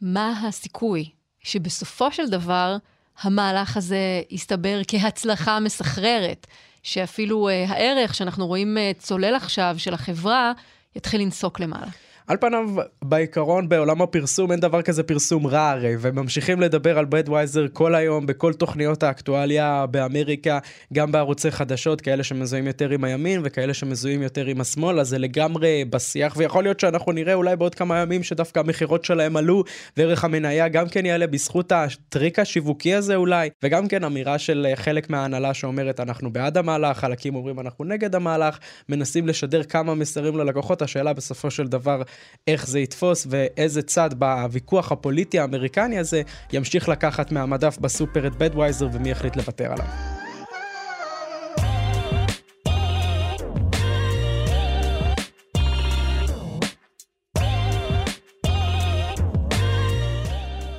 מה 0.00 0.48
הסיכוי 0.48 1.10
שבסופו 1.40 2.12
של 2.12 2.30
דבר 2.30 2.76
המהלך 3.22 3.76
הזה 3.76 4.22
יסתבר 4.30 4.80
כהצלחה 4.88 5.60
מסחררת, 5.60 6.46
שאפילו 6.82 7.48
uh, 7.48 7.70
הערך 7.70 8.14
שאנחנו 8.14 8.46
רואים 8.46 8.76
uh, 8.76 9.02
צולל 9.02 9.34
עכשיו 9.34 9.74
של 9.78 9.94
החברה, 9.94 10.52
יתחיל 10.96 11.20
לנסוק 11.20 11.60
למעלה. 11.60 11.90
על 12.28 12.36
פניו, 12.36 12.68
בעיקרון, 13.04 13.68
בעולם 13.68 14.02
הפרסום 14.02 14.52
אין 14.52 14.60
דבר 14.60 14.82
כזה 14.82 15.02
פרסום 15.02 15.46
רע 15.46 15.70
הרי, 15.70 15.94
וממשיכים 16.00 16.60
לדבר 16.60 16.98
על 16.98 17.04
בדווייזר 17.08 17.66
כל 17.72 17.94
היום, 17.94 18.26
בכל 18.26 18.52
תוכניות 18.52 19.02
האקטואליה 19.02 19.86
באמריקה, 19.90 20.58
גם 20.92 21.12
בערוצי 21.12 21.50
חדשות, 21.50 22.00
כאלה 22.00 22.24
שמזוהים 22.24 22.66
יותר 22.66 22.90
עם 22.90 23.04
הימין 23.04 23.40
וכאלה 23.44 23.74
שמזוהים 23.74 24.22
יותר 24.22 24.46
עם 24.46 24.60
השמאל, 24.60 25.00
אז 25.00 25.08
זה 25.08 25.18
לגמרי 25.18 25.84
בשיח, 25.90 26.34
ויכול 26.36 26.62
להיות 26.62 26.80
שאנחנו 26.80 27.12
נראה 27.12 27.34
אולי 27.34 27.56
בעוד 27.56 27.74
כמה 27.74 27.98
ימים 27.98 28.22
שדווקא 28.22 28.60
המכירות 28.60 29.04
שלהם 29.04 29.36
עלו, 29.36 29.64
וערך 29.96 30.24
המניה 30.24 30.68
גם 30.68 30.88
כן 30.88 31.06
יעלה 31.06 31.26
בזכות 31.26 31.72
הטריק 31.72 32.38
השיווקי 32.38 32.94
הזה 32.94 33.16
אולי, 33.16 33.50
וגם 33.62 33.88
כן 33.88 34.04
אמירה 34.04 34.38
של 34.38 34.66
חלק 34.74 35.10
מההנהלה 35.10 35.54
שאומרת 35.54 36.00
אנחנו 36.00 36.32
בעד 36.32 36.58
המהלך, 36.58 36.98
חלקים 36.98 37.34
אומרים 37.34 37.60
אנחנו 37.60 37.84
נגד 37.84 38.14
המהלך, 38.14 38.58
מנסים 38.88 39.26
לשדר 39.26 39.62
כמה 39.62 39.94
מסרים 39.94 40.36
ללקוחות, 40.36 40.82
השאלה 40.82 41.12
בסופו 41.12 41.50
של 41.50 41.66
דבר 41.66 42.02
איך 42.46 42.66
זה 42.66 42.80
יתפוס 42.80 43.26
ואיזה 43.30 43.82
צד 43.82 44.10
בוויכוח 44.18 44.92
הפוליטי 44.92 45.38
האמריקני 45.38 45.98
הזה 45.98 46.22
ימשיך 46.52 46.88
לקחת 46.88 47.32
מהמדף 47.32 47.78
בסופר 47.78 48.26
את 48.26 48.36
בדווייזר 48.36 48.88
ומי 48.92 49.10
יחליט 49.10 49.36
לוותר 49.36 49.72
עליו. 49.72 49.86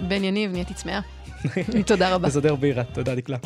בן 0.08 0.24
יניב, 0.24 0.52
נהייתי 0.52 0.74
צמאה. 0.74 1.00
תודה 1.88 2.16
רבה. 2.16 2.30
תסדר 2.30 2.56
בירה, 2.56 2.84
תודה 2.84 3.16
דקלה. 3.16 3.38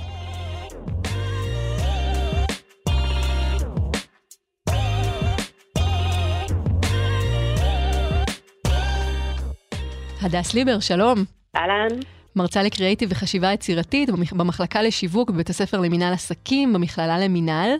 הדס 10.23 10.55
ליבר, 10.55 10.79
שלום. 10.79 11.17
אהלן. 11.55 11.87
מרצה 12.35 12.59
לקריאיטיב 12.63 13.09
וחשיבה 13.11 13.47
יצירתית 13.53 14.09
במחלקה 14.37 14.81
לשיווק 14.81 15.29
בבית 15.31 15.49
הספר 15.49 15.77
למינהל 15.77 16.13
עסקים 16.13 16.73
במכללה 16.73 17.17
למינהל. 17.23 17.71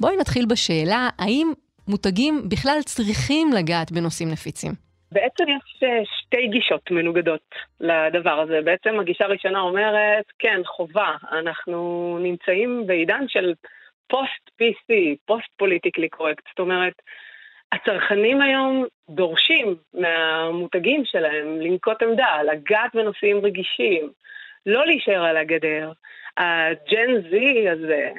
בואי 0.00 0.16
נתחיל 0.16 0.46
בשאלה, 0.50 1.08
האם 1.18 1.52
מותגים 1.88 2.34
בכלל 2.48 2.78
צריכים 2.84 3.52
לגעת 3.52 3.92
בנושאים 3.92 4.28
נפיצים? 4.32 4.72
בעצם 5.12 5.44
יש 5.44 5.82
אה, 5.82 6.02
שתי 6.18 6.46
גישות 6.46 6.90
מנוגדות 6.90 7.48
לדבר 7.80 8.40
הזה. 8.40 8.58
בעצם 8.64 9.00
הגישה 9.00 9.24
הראשונה 9.24 9.60
אומרת, 9.60 10.24
כן, 10.38 10.60
חובה, 10.66 11.10
אנחנו 11.32 12.18
נמצאים 12.22 12.86
בעידן 12.86 13.24
של 13.28 13.52
post-PC, 14.08 14.94
post 15.26 15.48
politically 15.56 16.08
correct. 16.08 16.44
זאת 16.48 16.58
אומרת, 16.58 16.94
הצרכנים 17.76 18.42
היום 18.42 18.84
דורשים 19.10 19.76
מהמותגים 19.94 21.02
שלהם 21.04 21.60
לנקוט 21.60 22.02
עמדה, 22.02 22.42
לגעת 22.42 22.94
בנושאים 22.94 23.36
רגישים, 23.44 24.10
לא 24.66 24.86
להישאר 24.86 25.24
על 25.24 25.36
הגדר. 25.36 25.92
ה 26.36 26.60
Gen 26.60 27.30
Z 27.30 27.68
הזה, 27.68 28.10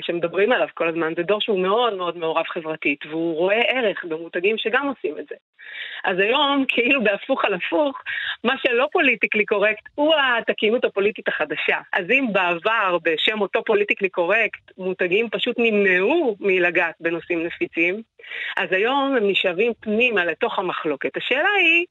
שמדברים 0.00 0.52
עליו 0.52 0.68
כל 0.74 0.88
הזמן, 0.88 1.12
זה 1.16 1.22
דור 1.22 1.40
שהוא 1.40 1.58
מאוד 1.58 1.94
מאוד 1.94 2.16
מעורב 2.16 2.44
חברתית, 2.46 3.06
והוא 3.06 3.36
רואה 3.36 3.60
ערך 3.60 4.04
במותגים 4.04 4.58
שגם 4.58 4.88
עושים 4.88 5.18
את 5.18 5.26
זה. 5.28 5.34
אז 6.04 6.18
היום, 6.18 6.64
כאילו 6.68 7.04
בהפוך 7.04 7.44
על 7.44 7.54
הפוך, 7.54 8.02
מה 8.44 8.54
שלא 8.58 8.88
פוליטיקלי 8.92 9.44
קורקט 9.44 9.82
הוא 9.94 10.14
התקינות 10.38 10.84
הפוליטית 10.84 11.28
החדשה. 11.28 11.78
אז 11.92 12.10
אם 12.10 12.26
בעבר, 12.32 12.98
בשם 13.02 13.40
אותו 13.40 13.64
פוליטיקלי 13.64 14.08
קורקט, 14.08 14.60
מותגים 14.78 15.30
פשוט 15.30 15.56
נמנעו 15.58 16.36
מלגעת 16.40 16.94
בנושאים 17.00 17.46
נפיצים, 17.46 18.02
אז 18.56 18.72
היום 18.72 19.16
הם 19.16 19.30
נשאבים 19.30 19.72
פנימה 19.80 20.24
לתוך 20.24 20.58
המחלוקת. 20.58 21.16
השאלה 21.16 21.50
היא, 21.58 21.86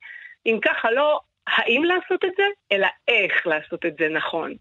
אם 0.46 0.60
ככה 0.62 0.92
לא 0.92 1.20
האם 1.48 1.84
לעשות 1.84 2.26
את 2.26 2.32
זה, 2.38 2.44
אלא 2.72 2.88
איך 3.08 3.48
לעשות 3.48 3.86
את 3.86 3.96
זה 4.00 4.08
נכון. 4.10 4.54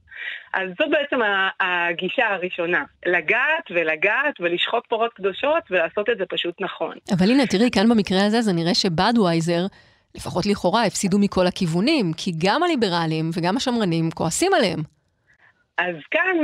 אז 0.53 0.69
זו 0.79 0.85
בעצם 0.91 1.21
הגישה 1.61 2.27
הראשונה, 2.29 2.85
לגעת 3.07 3.71
ולגעת 3.71 4.41
ולשחוט 4.41 4.87
פרות 4.89 5.13
קדושות 5.13 5.63
ולעשות 5.71 6.11
את 6.11 6.19
זה 6.19 6.25
פשוט 6.29 6.61
נכון. 6.61 6.97
אבל 7.19 7.31
הנה, 7.31 7.47
תראי, 7.47 7.71
כאן 7.71 7.89
במקרה 7.89 8.27
הזה 8.27 8.41
זה 8.41 8.53
נראה 8.53 8.75
שבאדווייזר, 8.75 9.67
לפחות 10.15 10.47
לכאורה, 10.47 10.85
הפסידו 10.85 11.19
מכל 11.19 11.47
הכיוונים, 11.47 12.13
כי 12.17 12.33
גם 12.45 12.63
הליברלים 12.63 13.31
וגם 13.35 13.57
השמרנים 13.57 14.11
כועסים 14.11 14.55
עליהם. 14.55 14.81
אז 15.79 15.95
כאן 16.11 16.37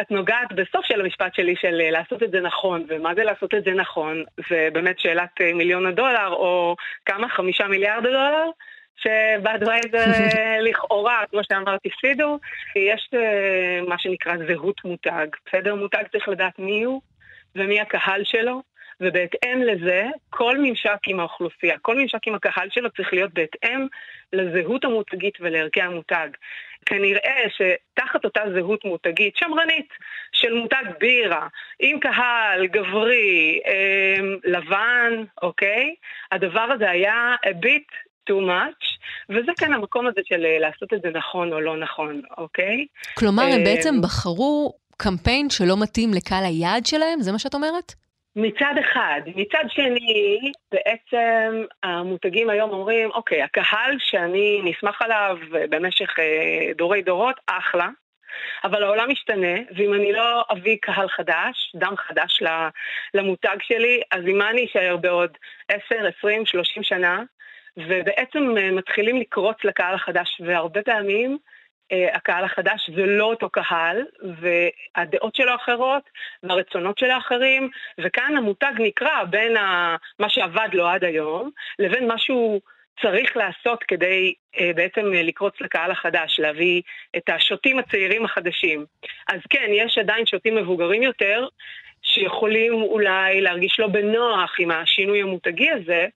את 0.00 0.10
נוגעת 0.10 0.52
בסוף 0.52 0.84
של 0.84 1.00
המשפט 1.00 1.34
שלי 1.34 1.54
של 1.60 1.90
לעשות 1.90 2.22
את 2.22 2.30
זה 2.30 2.40
נכון, 2.40 2.84
ומה 2.88 3.14
זה 3.14 3.24
לעשות 3.24 3.54
את 3.54 3.64
זה 3.64 3.70
נכון? 3.70 4.24
זה 4.50 4.68
באמת 4.72 4.98
שאלת 4.98 5.30
מיליון 5.54 5.86
הדולר, 5.86 6.28
או 6.32 6.76
כמה? 7.04 7.28
חמישה 7.28 7.68
מיליארד 7.68 8.06
הדולר? 8.06 8.50
שבאדווייזר 9.02 10.04
לכאורה, 10.68 11.24
כמו 11.30 11.40
שאמרתי, 11.52 11.88
הפסידו. 11.88 12.38
יש 12.76 13.10
אה, 13.14 13.80
מה 13.88 13.98
שנקרא 13.98 14.34
זהות 14.48 14.84
מותג. 14.84 15.26
בסדר? 15.46 15.74
מותג 15.74 16.02
צריך 16.12 16.28
לדעת 16.28 16.58
מי 16.58 16.82
הוא 16.82 17.00
ומי 17.56 17.80
הקהל 17.80 18.24
שלו, 18.24 18.62
ובהתאם 19.00 19.62
לזה, 19.62 20.08
כל 20.30 20.58
ממשק 20.58 20.98
עם 21.06 21.20
האוכלוסייה, 21.20 21.78
כל 21.78 21.96
ממשק 21.96 22.26
עם 22.26 22.34
הקהל 22.34 22.68
שלו 22.70 22.90
צריך 22.90 23.12
להיות 23.12 23.34
בהתאם 23.34 23.86
לזהות 24.32 24.84
המותגית 24.84 25.34
ולערכי 25.40 25.82
המותג. 25.82 26.28
כנראה 26.86 27.42
שתחת 27.48 28.24
אותה 28.24 28.40
זהות 28.54 28.84
מותגית, 28.84 29.36
שמרנית, 29.36 29.88
של 30.32 30.54
מותג 30.54 30.84
בירה, 31.00 31.46
עם 31.80 32.00
קהל 32.00 32.66
גברי, 32.66 33.60
אה, 33.66 34.22
לבן, 34.44 35.24
אוקיי? 35.42 35.94
הדבר 36.32 36.60
הזה 36.60 36.90
היה 36.90 37.34
bit 37.62 38.09
too 38.30 38.42
much, 38.46 38.98
וזה 39.28 39.52
כאן 39.58 39.72
המקום 39.72 40.06
הזה 40.06 40.20
של 40.24 40.46
אה, 40.46 40.58
לעשות 40.58 40.92
את 40.94 41.02
זה 41.02 41.08
נכון 41.14 41.52
או 41.52 41.60
לא 41.60 41.76
נכון, 41.76 42.22
אוקיי? 42.38 42.86
כלומר, 43.18 43.42
הם 43.42 43.58
אה, 43.60 43.64
בעצם 43.64 43.94
בחרו 44.02 44.72
קמפיין 44.96 45.50
שלא 45.50 45.82
מתאים 45.82 46.10
לקהל 46.14 46.44
היעד 46.44 46.86
שלהם? 46.86 47.20
זה 47.20 47.32
מה 47.32 47.38
שאת 47.38 47.54
אומרת? 47.54 47.94
מצד 48.36 48.74
אחד. 48.80 49.20
מצד 49.36 49.64
שני, 49.68 50.52
בעצם 50.72 51.64
המותגים 51.82 52.50
היום 52.50 52.70
אומרים, 52.70 53.10
אוקיי, 53.10 53.42
הקהל 53.42 53.96
שאני 53.98 54.60
נסמך 54.64 55.02
עליו 55.02 55.36
במשך 55.70 56.18
אה, 56.18 56.72
דורי 56.76 57.02
דורות, 57.02 57.40
אחלה. 57.46 57.88
אבל 58.64 58.82
העולם 58.82 59.10
משתנה, 59.10 59.56
ואם 59.76 59.94
אני 59.94 60.12
לא 60.12 60.44
אביא 60.52 60.76
קהל 60.82 61.08
חדש, 61.08 61.72
דם 61.74 61.94
חדש 61.96 62.42
למותג 63.14 63.56
שלי, 63.62 64.00
אז 64.10 64.20
עם 64.26 64.38
מה 64.38 64.50
אני 64.50 64.64
אשאר 64.64 64.96
בעוד 64.96 65.30
10, 65.68 65.80
20, 66.18 66.46
30 66.46 66.82
שנה? 66.82 67.22
ובעצם 67.76 68.54
אה, 68.58 68.70
מתחילים 68.70 69.16
לקרוץ 69.16 69.56
לקהל 69.64 69.94
החדש, 69.94 70.40
והרבה 70.46 70.82
פעמים 70.82 71.38
אה, 71.92 72.16
הקהל 72.16 72.44
החדש 72.44 72.90
זה 72.96 73.06
לא 73.06 73.24
אותו 73.24 73.50
קהל, 73.50 74.02
והדעות 74.40 75.34
שלו 75.34 75.54
אחרות, 75.54 76.02
והרצונות 76.42 76.98
שלו 76.98 77.18
אחרים, 77.18 77.70
וכאן 78.00 78.36
המותג 78.36 78.72
נקרע 78.78 79.24
בין 79.24 79.52
מה 80.18 80.28
שעבד 80.28 80.68
לו 80.72 80.86
עד 80.86 81.04
היום, 81.04 81.50
לבין 81.78 82.08
מה 82.08 82.18
שהוא 82.18 82.60
צריך 83.02 83.36
לעשות 83.36 83.82
כדי 83.82 84.34
אה, 84.58 84.70
בעצם 84.74 85.12
לקרוץ 85.12 85.54
לקהל 85.60 85.90
החדש, 85.90 86.40
להביא 86.40 86.82
את 87.16 87.28
השוטים 87.28 87.78
הצעירים 87.78 88.24
החדשים. 88.24 88.84
אז 89.28 89.40
כן, 89.50 89.66
יש 89.70 89.98
עדיין 89.98 90.26
שוטים 90.26 90.54
מבוגרים 90.54 91.02
יותר, 91.02 91.46
שיכולים 92.02 92.72
אולי 92.72 93.40
להרגיש 93.40 93.80
לא 93.80 93.86
בנוח 93.86 94.56
עם 94.58 94.70
השינוי 94.70 95.22
המותגי 95.22 95.70
הזה, 95.70 96.06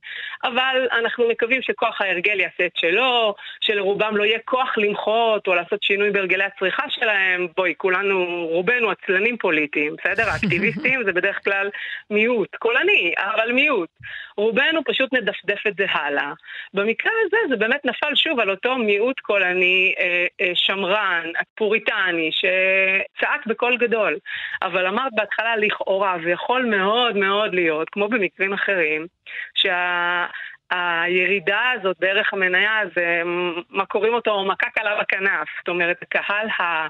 אבל 0.44 0.88
אנחנו 0.92 1.28
מקווים 1.28 1.62
שכוח 1.62 2.00
ההרגל 2.00 2.40
יעשה 2.40 2.66
את 2.66 2.76
שלו, 2.76 3.34
שלרובם 3.60 4.16
לא 4.16 4.24
יהיה 4.24 4.38
כוח 4.44 4.74
למחות 4.76 5.46
או 5.46 5.54
לעשות 5.54 5.82
שינוי 5.82 6.10
בהרגלי 6.10 6.44
הצריכה 6.44 6.84
שלהם. 6.88 7.46
בואי, 7.56 7.74
כולנו, 7.76 8.46
רובנו 8.50 8.90
עצלנים 8.90 9.38
פוליטיים, 9.38 9.96
בסדר? 9.96 10.28
האקטיביסטים 10.30 11.04
זה 11.04 11.12
בדרך 11.12 11.44
כלל 11.44 11.70
מיעוט, 12.10 12.56
קולני, 12.56 13.12
אבל 13.18 13.52
מיעוט. 13.52 13.88
רובנו 14.36 14.84
פשוט 14.84 15.12
נדפדף 15.12 15.66
את 15.68 15.76
זה 15.76 15.86
הלאה. 15.90 16.32
במקרה 16.74 17.12
הזה 17.26 17.36
זה 17.48 17.56
באמת 17.56 17.84
נפל 17.84 18.14
שוב 18.14 18.40
על 18.40 18.50
אותו 18.50 18.76
מיעוט 18.76 19.20
קולני, 19.20 19.94
אה, 19.98 20.26
אה, 20.40 20.52
שמרן, 20.54 21.30
פוריטני, 21.54 22.30
שצעק 22.32 23.46
בקול 23.46 23.76
גדול. 23.76 24.18
אבל 24.62 24.86
אמרת 24.86 25.12
בהתחלה 25.14 25.56
לכאורה, 25.75 26.16
ויכול 26.25 26.64
מאוד 26.64 27.16
מאוד 27.16 27.54
להיות, 27.54 27.90
כמו 27.90 28.09
במקרים 28.09 28.52
אחרים, 28.52 29.07
שה... 29.54 30.26
הירידה 30.71 31.71
הזאת 31.71 31.97
בערך 32.00 32.33
המניה 32.33 32.81
זה, 32.95 33.23
מה 33.71 33.87
קוראים 33.87 34.14
אותו, 34.14 34.45
מכה 34.45 34.71
קלה 34.71 35.00
בכנף. 35.00 35.49
זאת 35.59 35.69
אומרת, 35.69 36.02
הקהל 36.02 36.49
ה... 36.49 36.87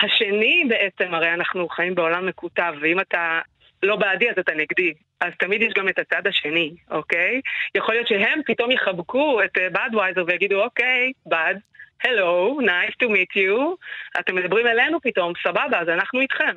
השני 0.00 0.64
בעצם, 0.68 1.14
הרי 1.14 1.32
אנחנו 1.34 1.68
חיים 1.68 1.94
בעולם 1.94 2.26
מקוטב, 2.26 2.74
ואם 2.80 3.00
אתה 3.00 3.40
לא 3.82 3.96
בעדי 3.96 4.30
אז 4.30 4.34
אתה 4.38 4.54
נגדי. 4.54 4.94
אז 5.20 5.32
תמיד 5.38 5.62
יש 5.62 5.72
גם 5.72 5.88
את 5.88 5.98
הצד 5.98 6.26
השני, 6.26 6.74
אוקיי? 6.90 7.40
יכול 7.74 7.94
להיות 7.94 8.08
שהם 8.08 8.40
פתאום 8.46 8.70
יחבקו 8.70 9.42
את 9.44 9.58
בדווייזר 9.72 10.24
ויגידו, 10.26 10.62
אוקיי, 10.62 11.12
בד, 11.26 11.54
hello, 12.02 12.60
nice 12.60 12.94
to 13.02 13.06
meet 13.06 13.36
you, 13.36 13.76
אתם 14.20 14.34
מדברים 14.34 14.66
אלינו 14.66 15.00
פתאום, 15.00 15.32
סבבה, 15.42 15.80
אז 15.80 15.88
אנחנו 15.88 16.20
איתכם. 16.20 16.54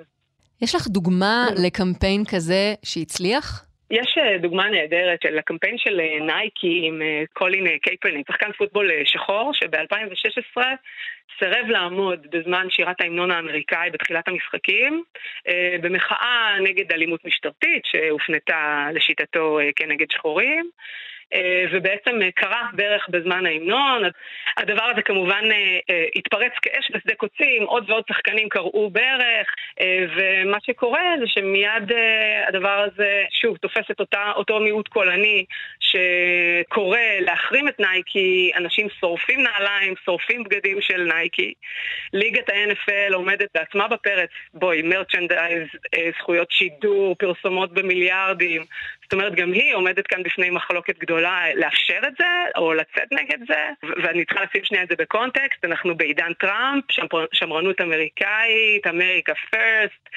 יש 0.63 0.75
לך 0.75 0.87
דוגמה 0.87 1.45
לקמפיין 1.65 2.23
כזה 2.25 2.73
שהצליח? 2.83 3.65
יש 3.91 4.17
אה, 4.17 4.37
דוגמה 4.37 4.69
נהדרת 4.69 5.21
של 5.23 5.37
הקמפיין 5.37 5.77
של 5.77 5.99
אה, 5.99 6.25
נייקי 6.25 6.81
עם 6.83 7.01
אה, 7.01 7.23
קולין 7.33 7.77
קייפרניק, 7.77 8.27
שחקן 8.27 8.51
פוטבול 8.51 8.89
שחור, 9.05 9.51
שב-2016 9.53 10.61
סירב 11.39 11.65
לעמוד 11.67 12.27
בזמן 12.31 12.67
שירת 12.69 13.01
ההמנון 13.01 13.31
האמריקאי 13.31 13.89
בתחילת 13.89 14.27
המשחקים, 14.27 15.03
במחאה 15.81 16.55
נגד 16.63 16.91
אלימות 16.91 17.25
משטרתית 17.25 17.85
שהופנתה 17.85 18.89
לשיטתו 18.93 19.59
כנגד 19.75 20.05
שחורים. 20.11 20.69
אה, 21.33 21.65
ובעצם 21.71 22.21
אה, 22.21 22.31
כרע 22.31 22.67
ברך 22.73 23.09
בזמן 23.09 23.45
ההמנון. 23.45 24.03
הדבר 24.57 24.83
הזה 24.83 25.01
כמובן 25.01 25.43
אה, 25.51 26.05
התפרץ 26.15 26.51
כאש 26.61 26.91
בשדה 26.93 27.15
קוצים, 27.15 27.63
עוד 27.63 27.89
ועוד 27.89 28.03
שחקנים 28.09 28.49
כרעו 28.49 28.89
ברך, 28.89 29.47
ומה 30.15 30.57
שקורה 30.65 31.01
זה 31.19 31.27
שמיד 31.27 31.91
הדבר 32.47 32.85
הזה, 32.87 33.23
שוב, 33.41 33.57
תופס 33.57 33.91
את 33.91 33.99
אותה, 33.99 34.31
אותו 34.35 34.59
מיעוט 34.59 34.87
קולני 34.87 35.45
שקורא 35.79 36.99
להחרים 37.19 37.67
את 37.67 37.79
נייקי, 37.79 38.51
אנשים 38.57 38.87
שורפים 38.99 39.43
נעליים, 39.43 39.93
שורפים 40.05 40.43
בגדים 40.43 40.81
של 40.81 41.03
נייקי. 41.03 41.53
ליגת 42.13 42.49
ה-NFL 42.49 43.13
עומדת 43.13 43.49
בעצמה 43.55 43.87
בפרץ, 43.87 44.29
בואי, 44.53 44.81
merchandise, 44.81 45.67
זכויות 46.19 46.51
שידור, 46.51 47.15
פרסומות 47.15 47.73
במיליארדים. 47.73 48.61
זאת 49.03 49.13
אומרת, 49.13 49.35
גם 49.35 49.51
היא 49.51 49.75
עומדת 49.75 50.07
כאן 50.07 50.23
בפני 50.23 50.49
מחלוקת 50.49 50.99
גדולה 50.99 51.53
לאפשר 51.55 51.99
את 52.07 52.13
זה, 52.17 52.25
או 52.57 52.73
לצאת 52.73 53.11
נגד 53.11 53.37
זה, 53.47 53.89
ואני 54.03 54.25
צריכה 54.25 54.43
לשים 54.43 54.63
שנייה 54.63 54.83
את 54.83 54.89
זה 54.89 54.95
בקונטקסט, 54.95 55.65
אנחנו 55.65 55.95
בעידן 55.95 56.33
טראמפ, 56.33 56.83
שמרנות 57.33 57.81
אמריקאית, 57.81 58.87
אמריקה 58.87 59.33
פרסט, 59.51 60.09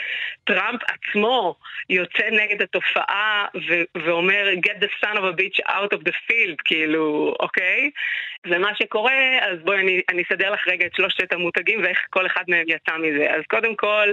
טראמפ 0.45 0.81
עצמו 0.83 1.55
יוצא 1.91 2.31
נגד 2.31 2.63
התופעה 2.63 3.47
ו- 3.69 3.99
ואומר, 4.05 4.49
get 4.67 4.83
the 4.83 5.05
son 5.05 5.17
of 5.17 5.23
a 5.23 5.41
bitch 5.41 5.69
out 5.69 5.99
of 5.99 6.01
the 6.09 6.13
field, 6.27 6.57
כאילו, 6.65 7.35
אוקיי? 7.41 7.91
ומה 8.47 8.71
שקורה, 8.75 9.39
אז 9.43 9.59
בואי 9.65 9.81
אני, 9.81 10.01
אני 10.09 10.23
אסדר 10.23 10.51
לך 10.51 10.69
רגע 10.69 10.87
את 10.87 10.95
שלושת 10.95 11.33
המותגים 11.33 11.83
ואיך 11.83 11.99
כל 12.11 12.27
אחד 12.27 12.45
מהם 12.49 12.65
יצא 12.69 12.97
מזה. 12.97 13.35
אז 13.35 13.43
קודם 13.51 13.77
כל, 13.77 14.09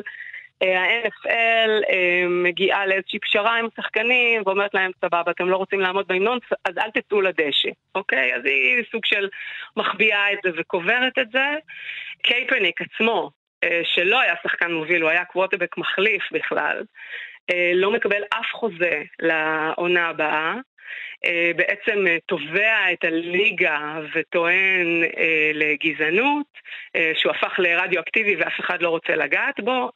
ה-NFL 0.64 1.70
אה, 1.90 2.26
מגיעה 2.30 2.86
לאיזושהי 2.86 3.20
פשרה 3.20 3.56
עם 3.60 3.68
השחקנים 3.74 4.42
ואומרת 4.46 4.74
להם, 4.74 4.92
סבבה, 5.06 5.32
אתם 5.32 5.50
לא 5.50 5.58
רוצים 5.58 5.80
לעמוד 5.80 6.08
בהמנון, 6.08 6.40
אז 6.66 6.78
אל 6.78 6.92
תצאו 6.92 7.22
לדשא, 7.22 7.70
אוקיי? 7.96 8.36
אז 8.36 8.46
היא 8.46 8.84
סוג 8.92 9.06
של 9.06 9.30
מחביאה 9.78 10.34
את 10.34 10.40
זה 10.44 10.50
וקוברת 10.58 11.20
את 11.20 11.32
זה. 11.32 11.46
קייפרניק 12.22 12.82
עצמו, 12.82 13.32
אה, 13.64 13.82
שלא 13.84 14.20
היה 14.20 14.36
שחקן 14.44 14.72
מוביל, 14.72 15.02
הוא 15.02 15.10
היה 15.10 15.26
קוורטרבק 15.26 15.78
מחליף 15.78 16.24
בכלל, 16.32 16.84
לא 17.74 17.92
מקבל 17.92 18.24
אף 18.30 18.46
חוזה 18.54 19.02
לעונה 19.20 20.08
הבאה. 20.08 20.56
בעצם 21.56 22.06
תובע 22.26 22.92
את 22.94 23.04
הליגה 23.04 24.00
וטוען 24.16 25.02
לגזענות, 25.54 26.46
שהוא 27.14 27.32
הפך 27.32 27.60
לרדיואקטיבי 27.60 28.36
ואף 28.36 28.60
אחד 28.60 28.82
לא 28.82 28.90
רוצה 28.90 29.16
לגעת 29.16 29.60
בו. 29.60 29.90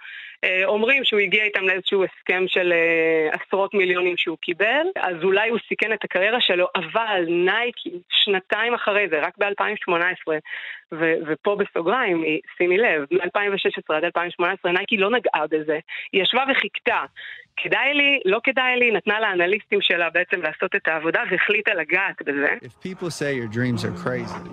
אה, 0.44 0.66
אומרים 0.66 1.04
שהוא 1.04 1.20
הגיע 1.20 1.44
איתם 1.44 1.64
לאיזשהו 1.64 2.04
הסכם 2.04 2.44
של 2.48 2.74
אה, 2.74 3.30
עשרות 3.32 3.74
מיליונים 3.74 4.18
שהוא 4.18 4.38
קיבל, 4.38 4.86
אז 4.96 5.16
אולי 5.24 5.50
הוא 5.50 5.60
סיכן 5.68 5.94
את 5.94 6.04
הקריירה 6.04 6.42
שלו, 6.42 6.68
אבל 6.76 7.26
נייקי, 7.28 7.92
שנתיים 8.10 8.74
אחרי 8.74 9.08
זה, 9.10 9.20
רק 9.20 9.38
ב-2018, 9.38 10.34
ופה 11.28 11.56
בסוגריים, 11.56 12.24
שימי 12.58 12.78
לב, 12.78 13.06
מ-2016 13.12 13.96
עד 13.96 14.04
2018 14.04 14.72
נייקי 14.72 14.98
לא 14.98 15.10
נגעה 15.12 15.48
בזה, 15.48 15.80
היא 16.14 16.22
ישבה 16.24 16.44
וחיכתה. 16.52 17.06
כדאי 17.58 17.93
לי, 17.93 18.20
לא 18.26 18.39
כדאי 18.43 18.80
לי, 18.80 18.91
נתנה 18.91 19.20
לאנליסטים 19.20 19.82
שלה 19.82 20.10
בעצם 20.10 20.41
לעשות 20.41 20.76
את 20.76 20.88
העבודה 20.88 21.24
והחליטה 21.32 21.74
לגעת 21.74 22.22
בזה. 22.26 22.56
If 22.62 22.88
people 22.88 23.10
say 23.10 23.34
your 23.34 23.48
dreams 23.48 23.84
are 23.84 23.96
crazy, 24.04 24.43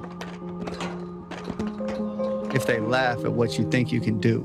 if 2.59 2.67
they 2.67 2.81
laugh 2.81 3.21
at 3.25 3.33
what 3.33 3.59
you 3.59 3.65
think 3.73 3.93
you 3.93 4.01
can 4.01 4.19
do, 4.21 4.37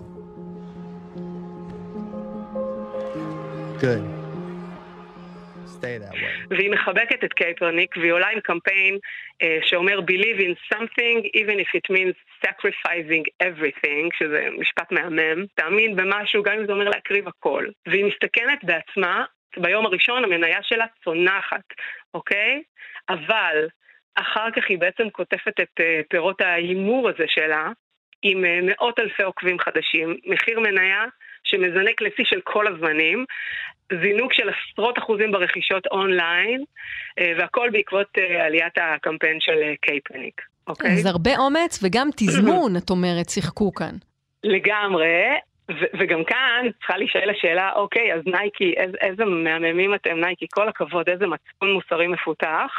Good. 3.82 4.20
והיא 6.50 6.72
מחבקת 6.72 7.24
את 7.24 7.34
קייפרניק 7.34 7.98
והיא 7.98 8.12
עולה 8.12 8.28
עם 8.30 8.40
קמפיין 8.40 8.96
אה, 8.96 9.46
שאומר 9.62 10.00
Believe 10.00 10.40
in 10.40 10.56
something 10.74 11.26
even 11.34 11.60
if 11.60 11.70
it 11.76 11.94
means 11.96 12.16
sacrificing 12.46 13.24
everything, 13.44 14.10
שזה 14.20 14.48
משפט 14.60 14.92
מהמם, 14.92 15.46
תאמין 15.56 15.96
במשהו 15.96 16.44
גם 16.44 16.54
אם 16.60 16.66
זה 16.66 16.72
אומר 16.72 16.90
להקריב 16.90 17.28
הכל. 17.28 17.66
והיא 17.88 18.06
מסתכנת 18.06 18.64
בעצמה, 18.64 19.26
ביום 19.58 19.86
הראשון 19.86 20.24
המניה 20.24 20.64
שלה 20.64 20.86
צונחת, 21.04 21.66
אוקיי? 22.14 22.62
אבל 23.10 23.68
אחר 24.16 24.52
כך 24.56 24.64
היא 24.70 24.78
בעצם 24.80 25.10
קוטפת 25.10 25.60
את 25.62 25.80
uh, 25.80 25.84
פירות 26.10 26.42
ההימור 26.42 27.10
הזה 27.10 27.26
שלה 27.28 27.70
עם 28.22 28.44
uh, 28.44 28.48
מאות 28.64 29.00
אלפי 29.00 29.24
עוקבים 29.24 29.60
חדשים, 29.60 30.18
מחיר 30.26 30.60
מניה 30.60 31.06
שמזנק 31.44 32.02
לשיא 32.02 32.26
של 32.26 32.42
כל 32.44 32.68
הזמנים, 32.68 33.26
זינוק 34.02 34.34
של 34.34 34.50
עשרות 34.50 34.98
אחוזים 34.98 35.32
ברכישות 35.32 35.88
אונליין, 35.88 36.64
אה, 37.20 37.34
והכל 37.38 37.70
בעקבות 37.70 38.08
אה, 38.18 38.46
עליית 38.46 38.78
הקמפיין 38.78 39.40
של 39.40 39.58
אה, 39.64 39.74
קייפניק. 39.82 40.42
אוקיי? 40.70 40.92
אז 40.92 41.06
הרבה 41.06 41.38
אומץ 41.38 41.80
וגם 41.84 42.10
תזמון, 42.16 42.78
את 42.78 42.90
אומרת, 42.90 43.30
שיחקו 43.30 43.74
כאן. 43.74 43.96
לגמרי, 44.44 45.24
ו- 45.72 45.92
וגם 46.00 46.24
כאן 46.24 46.66
צריכה 46.78 46.98
להישאל 46.98 47.30
השאלה, 47.30 47.72
אוקיי, 47.76 48.14
אז 48.14 48.22
נייקי, 48.26 48.74
איזה, 48.78 48.98
איזה 49.02 49.26
מהממים 49.26 49.96
אתם, 49.96 50.20
נייקי, 50.20 50.46
כל 50.52 50.68
הכבוד, 50.68 51.10
איזה 51.10 51.28
מצפון 51.28 51.74
מוסרי 51.74 52.08
מפותח. 52.08 52.72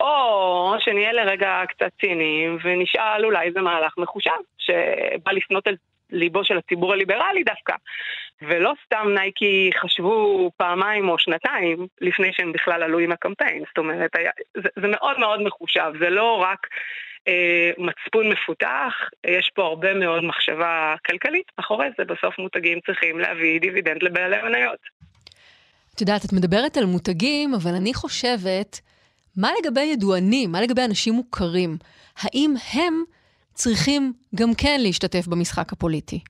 או 0.00 0.74
שנהיה 0.78 1.12
לרגע 1.12 1.62
קצת 1.68 1.90
ציניים 2.00 2.58
ונשאל 2.64 3.24
אולי 3.24 3.46
איזה 3.46 3.60
מהלך 3.60 3.94
מחושב 3.98 4.30
שבא 4.58 5.32
לפנות 5.32 5.68
אל 5.68 5.76
ליבו 6.10 6.44
של 6.44 6.58
הציבור 6.58 6.92
הליברלי 6.92 7.42
דווקא. 7.42 7.74
ולא 8.42 8.72
סתם 8.84 9.08
נייקי 9.14 9.70
חשבו 9.80 10.50
פעמיים 10.56 11.08
או 11.08 11.18
שנתיים 11.18 11.86
לפני 12.00 12.32
שהם 12.32 12.52
בכלל 12.52 12.82
עלו 12.82 12.98
עם 12.98 13.12
הקמפיין. 13.12 13.62
זאת 13.68 13.78
אומרת, 13.78 14.16
היה, 14.16 14.30
זה, 14.54 14.68
זה 14.80 14.88
מאוד 14.88 15.18
מאוד 15.18 15.42
מחושב, 15.42 15.92
זה 16.00 16.10
לא 16.10 16.36
רק 16.42 16.66
מצפון 17.78 18.28
מפותח, 18.28 18.92
יש 19.26 19.50
פה 19.54 19.62
הרבה 19.62 19.94
מאוד 19.94 20.24
מחשבה 20.24 20.94
כלכלית 21.06 21.46
מאחורי 21.58 21.86
זה. 21.98 22.04
בסוף 22.04 22.38
מותגים 22.38 22.78
צריכים 22.86 23.18
להביא 23.18 23.60
דיבידנד 23.60 24.02
לבעלי 24.02 24.42
מניות. 24.42 24.78
את 25.94 26.00
יודעת, 26.00 26.24
את 26.24 26.32
מדברת 26.32 26.76
על 26.76 26.84
מותגים, 26.84 27.54
אבל 27.54 27.74
אני 27.74 27.94
חושבת, 27.94 28.80
מה 29.36 29.50
לגבי 29.60 29.84
ידוענים? 29.84 30.52
מה 30.52 30.60
לגבי 30.60 30.82
אנשים 30.84 31.14
מוכרים? 31.14 31.76
האם 32.22 32.54
הם 32.74 33.04
צריכים 33.52 34.12
גם 34.34 34.48
כן 34.54 34.80
להשתתף 34.80 35.26
במשחק 35.26 35.72
הפוליטי? 35.72 36.20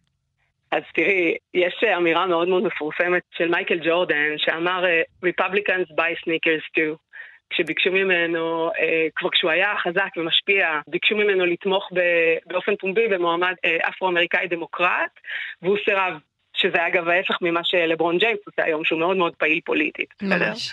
אז 0.73 0.83
תראי, 0.95 1.35
יש 1.55 1.85
אמירה 1.97 2.27
מאוד 2.27 2.49
מאוד 2.49 2.63
מפורסמת 2.63 3.23
של 3.31 3.49
מייקל 3.49 3.79
ג'ורדן, 3.85 4.35
שאמר 4.37 4.85
Republicans 5.25 5.95
buy 5.99 6.13
sneakers 6.25 6.65
too. 6.77 6.97
כשביקשו 7.51 7.93
ממנו, 7.93 8.71
אה, 8.79 9.07
כבר 9.17 9.31
כשהוא 9.31 9.51
היה 9.51 9.75
חזק 9.83 10.09
ומשפיע, 10.17 10.81
ביקשו 10.89 11.17
ממנו 11.17 11.47
לתמוך 11.47 11.89
באופן 12.47 12.77
פומבי 12.77 13.09
במועמד 13.09 13.55
אה, 13.65 13.77
אפרו-אמריקאי 13.89 14.49
דמוקרט, 14.49 15.11
והוא 15.63 15.77
סירב. 15.85 16.13
שזה 16.59 16.87
אגב 16.87 17.09
ההפך 17.09 17.37
ממה 17.41 17.61
שלברון 17.65 18.19
ג'יימס 18.19 18.39
עושה 18.47 18.65
היום, 18.65 18.85
שהוא 18.85 19.01
מאוד 19.01 19.17
מאוד 19.17 19.35
פעיל 19.35 19.61
פוליטית. 19.65 20.15
ממש. 20.23 20.73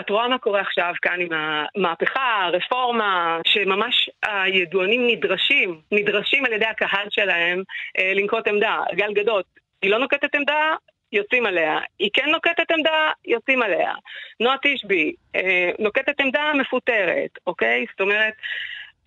את 0.00 0.10
רואה 0.10 0.28
מה 0.28 0.38
קורה 0.38 0.60
עכשיו 0.60 0.94
כאן 1.02 1.20
עם 1.20 1.28
המהפכה, 1.32 2.44
הרפורמה, 2.44 3.38
שממש 3.46 4.10
הידוענים 4.26 5.06
נדרשים, 5.06 5.80
נדרשים 5.92 6.44
על 6.44 6.52
ידי 6.52 6.66
הקהל 6.66 7.06
שלהם 7.10 7.62
אה, 7.98 8.12
לנקוט 8.14 8.48
עמדה. 8.48 8.80
גל 8.94 9.12
גדות, 9.12 9.44
היא 9.82 9.90
לא 9.90 9.98
נוקטת 9.98 10.34
עמדה, 10.34 10.74
יוצאים 11.12 11.46
עליה. 11.46 11.78
היא 11.98 12.10
כן 12.12 12.30
נוקטת 12.30 12.70
עמדה, 12.70 13.10
יוצאים 13.24 13.62
עליה. 13.62 13.92
נועה 14.40 14.56
תשבי, 14.62 15.12
אה, 15.36 15.70
נוקטת 15.78 16.20
עמדה, 16.20 16.52
מפוטרת, 16.54 17.30
אוקיי? 17.46 17.86
זאת 17.90 18.00
אומרת, 18.00 18.34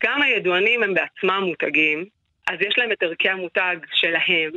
גם 0.03 0.21
הידוענים 0.21 0.83
הם 0.83 0.93
בעצמם 0.93 1.43
מותגים, 1.47 2.05
אז 2.47 2.55
יש 2.61 2.77
להם 2.77 2.91
את 2.91 3.03
ערכי 3.03 3.29
המותג 3.29 3.75
שלהם. 3.93 4.51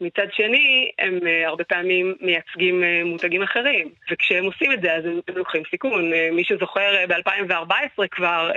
מצד 0.00 0.26
שני, 0.32 0.90
הם 0.98 1.18
uh, 1.18 1.48
הרבה 1.48 1.64
פעמים 1.64 2.14
מייצגים 2.20 2.82
uh, 2.82 3.06
מותגים 3.06 3.42
אחרים. 3.42 3.88
וכשהם 4.10 4.44
עושים 4.44 4.72
את 4.72 4.82
זה, 4.82 4.94
אז 4.94 5.04
הם 5.04 5.36
לוקחים 5.36 5.62
סיכון. 5.70 6.12
Uh, 6.12 6.16
מי 6.32 6.44
שזוכר, 6.44 6.94
uh, 7.04 7.06
ב-2014 7.08 8.06
כבר, 8.10 8.50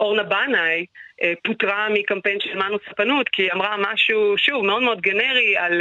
אורנה 0.00 0.22
בנאי 0.22 0.86
פוטרה 1.44 1.88
מקמפיין 1.88 2.40
של 2.40 2.54
מנו 2.58 2.76
ספנות, 2.90 3.28
כי 3.28 3.42
היא 3.42 3.52
אמרה 3.52 3.76
משהו, 3.78 4.34
שוב, 4.38 4.64
מאוד 4.64 4.82
מאוד 4.82 5.00
גנרי 5.00 5.56
על, 5.56 5.80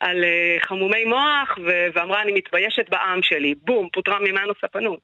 על 0.00 0.24
חמומי 0.60 1.04
מוח, 1.04 1.58
ו- 1.66 1.86
ואמרה, 1.94 2.22
אני 2.22 2.32
מתביישת 2.32 2.88
בעם 2.88 3.22
שלי. 3.22 3.54
בום, 3.64 3.88
פוטרה 3.92 4.18
ממנו 4.18 4.52
ספנות. 4.64 5.00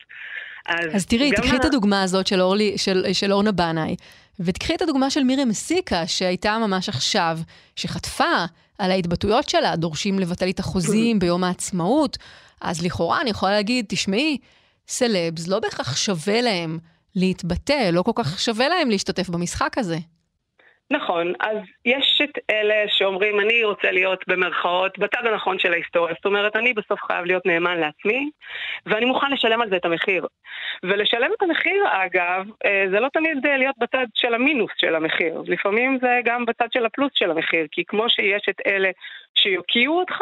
אז, 0.69 0.97
אז 0.97 1.07
תראי, 1.07 1.31
תקחי 1.31 1.57
את 1.57 1.65
הדוגמה 1.65 2.03
הזאת 2.03 2.27
של, 2.27 2.41
אורלי, 2.41 2.79
של, 2.79 3.05
של 3.13 3.33
אורנה 3.33 3.53
בנאי. 3.53 3.97
ותקחי 4.41 4.75
את 4.75 4.83
הדוגמה 4.83 5.11
של 5.11 5.25
מירי 5.25 5.45
מסיקה, 5.45 6.07
שהייתה 6.07 6.59
ממש 6.59 6.89
עכשיו, 6.89 7.39
שחטפה 7.77 8.45
על 8.79 8.91
ההתבטאויות 8.91 9.49
שלה, 9.49 9.77
דורשים 9.77 10.19
לבטל 10.19 10.51
את 10.51 10.59
החוזים 10.59 11.19
ביום 11.19 11.45
העצמאות, 11.45 12.19
אז 12.61 12.83
לכאורה 12.83 13.21
אני 13.21 13.31
יכולה 13.31 13.53
להגיד, 13.53 13.85
תשמעי, 13.89 14.39
סלבס 14.89 15.49
לא 15.49 15.61
בהכרח 15.61 15.97
שווה 15.97 16.41
להם 16.41 16.79
להתבטא, 17.15 17.91
לא 17.93 18.03
כל 18.03 18.13
כך 18.15 18.41
שווה 18.41 18.69
להם 18.69 18.91
להשתתף 18.91 19.29
במשחק 19.29 19.79
הזה. 19.79 19.99
נכון, 20.91 21.33
אז 21.41 21.57
יש 21.85 22.21
את 22.25 22.39
אלה 22.51 22.85
שאומרים, 22.89 23.41
אני 23.41 23.65
רוצה 23.65 23.91
להיות 23.91 24.25
במרכאות 24.29 24.99
בצד 24.99 25.27
הנכון 25.27 25.59
של 25.59 25.73
ההיסטוריה. 25.73 26.15
זאת 26.15 26.25
אומרת, 26.25 26.57
אני 26.57 26.73
בסוף 26.73 27.01
חייב 27.03 27.25
להיות 27.25 27.47
נאמן 27.47 27.81
לעצמי, 27.81 28.31
ואני 28.87 29.05
מוכן 29.05 29.31
לשלם 29.31 29.61
על 29.61 29.71
זה 29.71 29.77
את 29.77 29.85
המחיר. 29.85 30.27
ולשלם 30.83 31.31
את 31.37 31.43
המחיר, 31.43 31.85
אגב, 31.87 32.47
אה, 32.65 32.85
זה 32.91 33.01
לא 33.01 33.09
תמיד 33.13 33.47
אה, 33.47 33.57
להיות 33.57 33.75
בצד 33.79 34.07
של 34.15 34.35
המינוס 34.35 34.71
של 34.77 34.95
המחיר. 34.95 35.43
לפעמים 35.47 35.99
זה 36.03 36.21
גם 36.25 36.45
בצד 36.45 36.69
של 36.73 36.87
הפלוס 36.87 37.13
של 37.15 37.31
המחיר, 37.31 37.67
כי 37.71 37.85
כמו 37.85 38.11
שיש 38.11 38.47
את 38.49 38.61
אלה 38.67 38.91
שיוקיעו 39.35 40.01
אותך, 40.01 40.15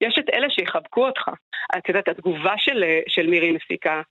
יש 0.00 0.18
את 0.18 0.30
אלה 0.34 0.50
שיחבקו 0.50 1.06
אותך. 1.06 1.28
את 1.78 1.88
יודעת, 1.88 2.08
התגובה 2.08 2.54
של, 2.58 2.84
אה, 2.84 3.00
של 3.08 3.26
מירי 3.26 3.52
מסיקה, 3.52 4.02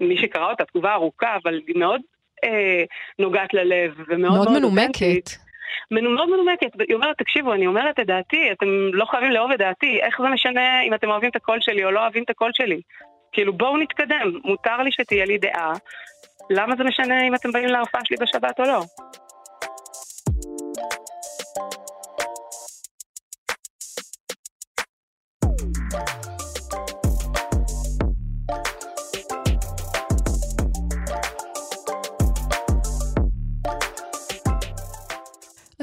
מי 0.00 0.18
שקרא 0.18 0.50
אותה, 0.50 0.64
תגובה 0.64 0.92
ארוכה, 0.92 1.36
אבל 1.42 1.60
היא 1.66 1.76
מאוד 1.76 2.00
אה, 2.44 2.84
נוגעת 3.18 3.54
ללב, 3.54 3.94
ומאוד 4.08 4.20
מאוד... 4.20 4.48
מאוד 4.48 4.58
מנומקת. 4.58 5.30
מאוד 5.90 6.28
מנומקת, 6.28 6.80
היא 6.88 6.94
אומרת, 6.94 7.18
תקשיבו, 7.18 7.52
אני 7.52 7.66
אומרת 7.66 8.00
את 8.00 8.06
דעתי, 8.06 8.52
אתם 8.52 8.66
לא 8.92 9.04
חייבים 9.04 9.30
לאהוב 9.30 9.50
את 9.50 9.58
דעתי, 9.58 10.00
איך 10.02 10.16
זה 10.22 10.28
משנה 10.28 10.82
אם 10.82 10.94
אתם 10.94 11.08
אוהבים 11.10 11.30
את 11.30 11.36
הקול 11.36 11.58
שלי 11.60 11.84
או 11.84 11.90
לא 11.90 12.00
אוהבים 12.00 12.22
את 12.22 12.30
הקול 12.30 12.50
שלי? 12.54 12.80
כאילו, 13.32 13.52
בואו 13.52 13.76
נתקדם, 13.76 14.40
מותר 14.44 14.76
לי 14.76 14.92
שתהיה 14.92 15.24
לי 15.24 15.38
דעה, 15.38 15.72
למה 16.50 16.76
זה 16.76 16.84
משנה 16.84 17.22
אם 17.22 17.34
אתם 17.34 17.52
באים 17.52 17.68
להופעה 17.68 18.00
שלי 18.04 18.16
בשבת 18.20 18.60
או 18.60 18.64
לא? 18.64 18.80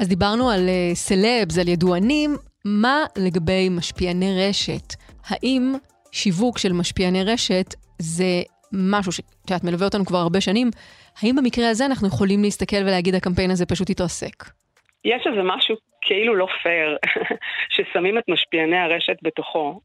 אז 0.00 0.08
דיברנו 0.08 0.50
על 0.50 0.68
סלבס, 0.94 1.58
אה, 1.58 1.62
על 1.62 1.68
ידוענים, 1.68 2.30
מה 2.64 3.04
לגבי 3.18 3.68
משפיעני 3.70 4.48
רשת? 4.48 4.94
האם 5.28 5.72
שיווק 6.12 6.58
של 6.58 6.72
משפיעני 6.72 7.24
רשת 7.24 7.74
זה 7.98 8.42
משהו 8.72 9.12
שאת 9.12 9.24
יודעת, 9.50 9.64
מלווה 9.64 9.86
אותנו 9.86 10.04
כבר 10.06 10.18
הרבה 10.18 10.40
שנים, 10.40 10.70
האם 11.22 11.36
במקרה 11.36 11.70
הזה 11.70 11.86
אנחנו 11.86 12.08
יכולים 12.08 12.42
להסתכל 12.42 12.82
ולהגיד 12.82 13.14
הקמפיין 13.14 13.50
הזה 13.50 13.66
פשוט 13.66 13.90
התרסק? 13.90 14.44
יש 15.04 15.26
איזה 15.26 15.42
משהו 15.44 15.76
כאילו 16.02 16.36
לא 16.36 16.46
פייר, 16.62 16.96
ששמים 17.74 18.18
את 18.18 18.24
משפיעני 18.28 18.78
הרשת 18.78 19.16
בתוכו. 19.22 19.80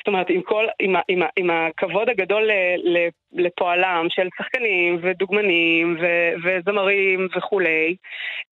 זאת 0.00 0.08
אומרת, 0.08 0.30
עם, 0.30 0.42
כל, 0.42 0.66
עם, 0.78 0.96
עם, 1.08 1.22
עם 1.36 1.50
הכבוד 1.50 2.08
הגדול 2.08 2.50
ל, 2.84 3.08
לפועלם 3.32 4.06
של 4.08 4.28
שחקנים 4.38 4.98
ודוגמנים 5.02 5.96
ו, 6.00 6.06
וזמרים 6.44 7.28
וכולי, 7.36 7.96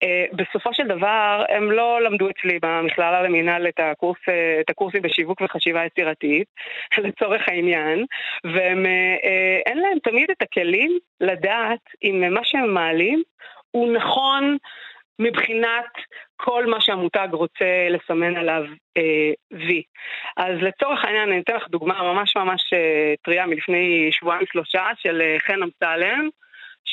אה, 0.03 0.25
בסופו 0.33 0.73
של 0.73 0.87
דבר 0.87 1.43
הם 1.49 1.71
לא 1.71 2.01
למדו 2.01 2.29
אצלי 2.29 2.59
במכללה 2.61 3.21
למינהל 3.21 3.67
את, 3.67 3.79
הקורס, 3.79 4.19
את 4.59 4.69
הקורסים 4.69 5.01
בשיווק 5.01 5.41
וחשיבה 5.41 5.85
יצירתית, 5.85 6.47
לצורך 7.05 7.41
העניין, 7.47 8.05
ואין 8.43 8.85
אה, 9.67 9.73
להם 9.75 9.99
תמיד 10.03 10.31
את 10.31 10.41
הכלים 10.41 10.97
לדעת 11.21 11.83
אם 12.03 12.33
מה 12.33 12.41
שהם 12.43 12.73
מעלים 12.73 13.23
הוא 13.71 13.93
נכון 13.93 14.57
מבחינת 15.19 15.91
כל 16.35 16.65
מה 16.65 16.81
שהמותג 16.81 17.27
רוצה 17.31 17.87
לסמן 17.89 18.37
עליו 18.37 18.63
אה, 18.97 19.31
וי. 19.51 19.83
אז 20.37 20.53
לצורך 20.61 21.05
העניין 21.05 21.31
אני 21.31 21.41
אתן 21.41 21.55
לך 21.55 21.67
דוגמה 21.69 22.03
ממש 22.13 22.35
ממש 22.35 22.73
אה, 22.73 23.13
טריה 23.23 23.45
מלפני 23.45 24.09
שבועיים 24.11 24.45
שלושה 24.51 24.85
של 25.01 25.21
אה, 25.21 25.37
חן 25.39 25.59
אמסלם. 25.63 26.29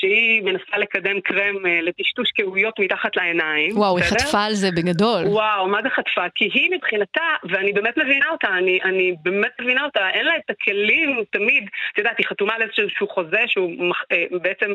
שהיא 0.01 0.43
מנסה 0.43 0.79
לקדם 0.79 1.21
קרם 1.21 1.67
אה, 1.67 1.81
לטשטוש 1.83 2.31
כאויות 2.31 2.79
מתחת 2.79 3.17
לעיניים. 3.17 3.79
וואו, 3.79 3.97
היא 3.97 4.05
חטפה 4.05 4.45
על 4.45 4.55
זה 4.55 4.71
בגדול. 4.71 5.25
וואו, 5.27 5.69
מה 5.69 5.83
זה 5.83 5.91
חטפה? 5.91 6.25
כי 6.35 6.45
היא 6.55 6.71
מבחינתה, 6.71 7.29
ואני 7.45 7.73
באמת 7.73 7.97
מבינה 7.97 8.27
אותה, 8.31 8.49
אני, 8.49 8.79
אני 8.85 9.15
באמת 9.23 9.53
מבינה 9.61 9.85
אותה, 9.85 10.11
אין 10.11 10.25
לה 10.25 10.37
את 10.37 10.51
הכלים 10.51 11.25
תמיד, 11.31 11.69
את 11.93 11.99
יודעת, 11.99 12.19
היא 12.19 12.27
חתומה 12.27 12.55
על 12.55 12.63
איזשהו 12.63 13.09
חוזה 13.09 13.43
שהוא 13.47 13.93
אה, 14.13 14.25
בעצם 14.43 14.71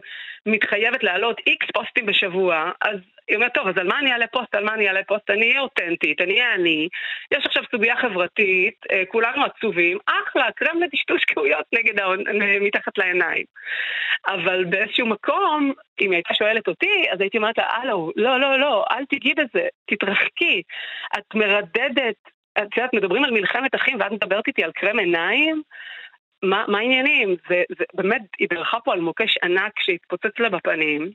מתחייבת 0.46 1.04
להעלות 1.04 1.42
איקס 1.48 1.68
פוסטים 1.74 2.06
בשבוע, 2.06 2.72
אז 2.82 2.98
היא 3.32 3.36
אומרת, 3.38 3.54
טוב, 3.54 3.68
אז 3.68 3.78
על 3.78 3.88
מה 3.88 4.00
אני 4.00 4.12
אעלה 4.12 4.28
פוסט? 4.28 4.56
על 4.56 4.64
מה 4.64 4.74
אני 4.74 4.88
אעלה 4.88 5.04
פוסט? 5.04 5.30
אני 5.30 5.50
אהיה 5.50 5.62
אותנטית, 5.62 6.22
אני 6.22 6.34
אהיה 6.34 6.56
אני. 6.56 6.88
יש 7.34 7.46
עכשיו 7.46 7.64
סוגיה 7.72 7.96
חברתית, 7.96 8.76
אה, 8.92 9.04
כולנו 9.08 9.46
עצובים, 9.46 9.98
אחלה, 10.06 10.52
קרם 10.52 10.84
לטשטוש 10.84 11.24
כאויות 11.24 11.66
נגד 11.74 12.00
ההון, 12.00 12.24
מתחת 12.62 12.98
לעיניים. 12.98 13.46
אבל 14.28 14.66
באיזשהו 14.66 15.08
מקום, 15.08 15.74
אם 16.02 16.12
היא 16.12 16.18
הייתה 16.18 16.34
שואלת 16.34 16.68
אותי, 16.68 17.06
אז 17.12 17.22
הייתי 17.22 17.38
אומרת 17.38 17.58
לה, 17.58 17.66
הלו, 17.70 18.12
לא, 18.16 18.40
לא, 18.40 18.60
לא, 18.60 18.86
אל 18.92 19.06
תגיעי 19.06 19.34
בזה, 19.34 19.68
תתרחקי. 19.86 20.62
את 21.18 21.36
מרדדת, 21.36 22.16
את 22.58 22.78
יודעת, 22.78 22.94
מדברים 22.94 23.24
על 23.24 23.32
מלחמת 23.32 23.76
אחים 23.76 23.98
ואת 24.00 24.12
מדברת 24.12 24.48
איתי 24.48 24.64
על 24.64 24.72
קרם 24.72 25.00
עיניים? 25.00 25.62
מה, 26.44 26.66
מה 26.68 26.80
העניינים? 26.80 27.36
זה, 27.50 27.64
זה 27.78 27.84
באמת, 27.94 28.22
היא 28.40 28.48
דרכה 28.50 28.80
פה 28.80 28.94
על 28.94 29.00
מוקש 29.00 29.38
ענק 29.44 29.72
שהתפוצץ 29.80 30.40
לה 30.40 30.50
בפנים. 30.50 31.12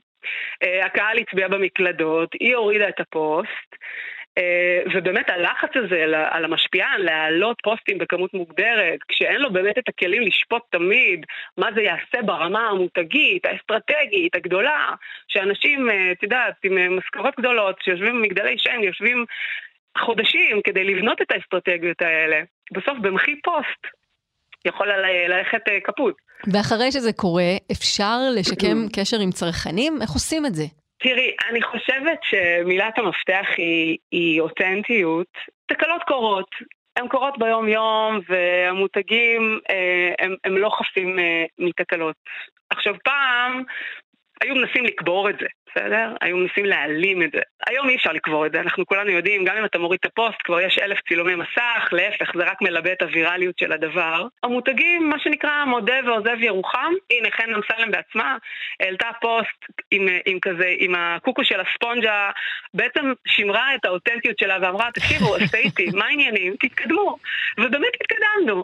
Uh, 0.63 0.85
הקהל 0.85 1.17
הצביע 1.17 1.47
במקלדות, 1.47 2.33
היא 2.33 2.55
הורידה 2.55 2.89
את 2.89 2.99
הפוסט. 2.99 3.75
Uh, 4.39 4.91
ובאמת 4.93 5.29
הלחץ 5.29 5.69
הזה 5.75 6.03
על 6.29 6.45
המשפיען 6.45 7.01
להעלות 7.01 7.57
פוסטים 7.63 7.97
בכמות 7.97 8.33
מוגדרת, 8.33 8.99
כשאין 9.07 9.41
לו 9.41 9.53
באמת 9.53 9.77
את 9.77 9.89
הכלים 9.89 10.21
לשפוט 10.21 10.61
תמיד 10.69 11.25
מה 11.57 11.69
זה 11.75 11.81
יעשה 11.81 12.21
ברמה 12.25 12.67
המותגית, 12.67 13.45
האסטרטגית, 13.45 14.35
הגדולה, 14.35 14.93
שאנשים, 15.27 15.89
אה, 15.89 16.11
את 16.11 16.23
יודעת, 16.23 16.53
עם 16.63 16.97
משכורות 16.97 17.33
גדולות, 17.39 17.81
שיושבים 17.81 18.15
במגדלי 18.15 18.55
שן, 18.57 18.83
יושבים 18.83 19.25
חודשים 19.97 20.61
כדי 20.63 20.83
לבנות 20.83 21.21
את 21.21 21.31
האסטרטגיות 21.31 22.01
האלה, 22.01 22.41
בסוף 22.71 22.97
במחי 23.01 23.41
פוסט 23.41 23.87
יכול 24.65 24.87
ללכת 24.87 25.61
כפות. 25.83 26.26
ואחרי 26.53 26.91
שזה 26.91 27.13
קורה, 27.13 27.51
אפשר 27.71 28.17
לשקם 28.35 28.77
קשר 28.95 29.19
עם 29.19 29.31
צרכנים? 29.31 30.01
איך 30.01 30.09
עושים 30.09 30.45
את 30.45 30.55
זה? 30.55 30.63
תראי, 30.99 31.31
אני 31.49 31.61
חושבת 31.61 32.19
שמילת 32.23 32.97
המפתח 32.97 33.45
היא, 33.57 33.97
היא 34.11 34.41
אותנטיות. 34.41 35.27
תקלות 35.65 36.01
קורות, 36.07 36.49
הן 36.97 37.07
קורות 37.07 37.37
ביום-יום, 37.37 38.19
והמותגים 38.29 39.59
אה, 39.69 40.25
הם, 40.25 40.35
הם 40.43 40.57
לא 40.57 40.69
חפים 40.69 41.19
אה, 41.19 41.45
מתקלות. 41.59 42.15
עכשיו 42.69 42.93
פעם, 43.03 43.63
היו 44.41 44.55
מנסים 44.55 44.85
לקבור 44.85 45.29
את 45.29 45.35
זה, 45.39 45.47
בסדר? 45.69 46.13
היו 46.21 46.37
מנסים 46.37 46.65
להעלים 46.65 47.23
את 47.23 47.31
זה. 47.31 47.41
היום 47.67 47.89
אי 47.89 47.95
אפשר 47.95 48.11
לקבור 48.11 48.45
את 48.45 48.51
זה, 48.51 48.59
אנחנו 48.59 48.85
כולנו 48.85 49.09
יודעים, 49.09 49.45
גם 49.45 49.57
אם 49.57 49.65
אתה 49.65 49.79
מוריד 49.79 49.99
את 50.01 50.05
הפוסט, 50.05 50.37
כבר 50.43 50.61
יש 50.61 50.79
אלף 50.79 50.99
צילומי 51.07 51.35
מסך, 51.35 51.89
להפך, 51.91 52.31
זה 52.35 52.43
רק 52.43 52.61
מלבה 52.61 52.91
את 52.91 53.01
הווירליות 53.01 53.59
של 53.59 53.71
הדבר. 53.71 54.27
המותגים, 54.43 55.09
מה 55.09 55.19
שנקרא, 55.19 55.65
מודה 55.65 55.95
ועוזב 56.05 56.37
ירוחם. 56.39 56.93
הנה, 57.11 57.31
חן 57.31 57.53
אמסלם 57.53 57.91
בעצמה 57.91 58.37
העלתה 58.79 59.09
פוסט 59.21 59.65
עם, 59.91 60.07
עם 60.25 60.39
כזה, 60.39 60.73
עם 60.77 60.95
הקוקו 60.97 61.43
של 61.43 61.59
הספונג'ה, 61.59 62.31
בעצם 62.73 63.13
שימרה 63.27 63.75
את 63.75 63.85
האותנטיות 63.85 64.39
שלה 64.39 64.57
ואמרה, 64.61 64.89
תקשיבו, 64.93 65.35
עשיתי, 65.43 65.89
מה 65.93 66.05
העניינים? 66.05 66.55
תתקדמו. 66.59 67.17
ובאמת 67.57 67.93
התקדמנו. 68.01 68.63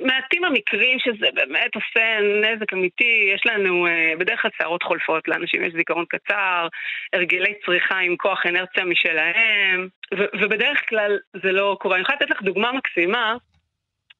מעטים 0.00 0.44
המקרים 0.44 0.98
שזה 0.98 1.26
באמת 1.34 1.74
עושה 1.74 2.18
נזק 2.42 2.72
אמיתי, 2.72 3.30
יש 3.34 3.46
לנו 3.46 3.86
אה, 3.86 4.12
בדרך 4.18 4.42
כלל 4.42 4.50
שערות 4.58 4.82
חולפות, 4.82 5.11
לאנשים 5.28 5.64
יש 5.64 5.72
זיכרון 5.72 6.04
קצר, 6.08 6.68
הרגלי 7.12 7.54
צריכה 7.66 7.98
עם 7.98 8.16
כוח 8.16 8.46
אנרציה 8.46 8.84
משלהם, 8.84 9.88
ו- 10.18 10.32
ובדרך 10.40 10.88
כלל 10.88 11.18
זה 11.42 11.52
לא 11.52 11.76
קורה. 11.80 11.94
אני 11.94 12.02
יכולה 12.02 12.18
לתת 12.20 12.30
לך 12.30 12.42
דוגמה 12.42 12.72
מקסימה. 12.72 13.36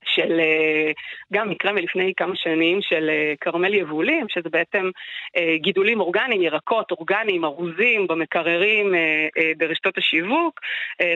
של 0.04 0.40
אה, 0.40 0.90
גם 1.32 1.50
מקרה 1.50 1.72
מלפני 1.72 2.12
כמה 2.16 2.36
שנים 2.36 2.82
של 2.82 3.10
אה, 3.10 3.34
כרמל 3.40 3.74
יבולים, 3.74 4.26
שזה 4.28 4.48
בעצם 4.50 4.90
אה, 5.36 5.56
גידולים 5.56 6.00
אורגניים, 6.00 6.42
ירקות 6.42 6.90
אורגניים, 6.90 7.44
ארוזים 7.44 8.06
במקררים 8.06 8.94
ברשתות 9.56 9.98
השיווק. 9.98 10.60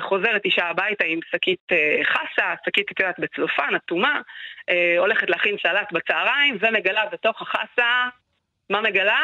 חוזרת 0.00 0.44
אישה 0.44 0.64
הביתה 0.64 1.04
עם 1.04 1.20
שקית 1.30 1.66
חסה, 2.04 2.54
שקית, 2.66 2.92
את 2.92 3.00
יודעת, 3.00 3.18
בצלופן, 3.18 3.74
אטומה, 3.76 4.20
הולכת 4.98 5.30
להכין 5.30 5.56
סלט 5.62 5.92
בצהריים 5.92 6.58
ומגלה 6.60 7.02
בתוך 7.12 7.42
החסה, 7.42 8.04
מה 8.70 8.80
מגלה? 8.80 9.20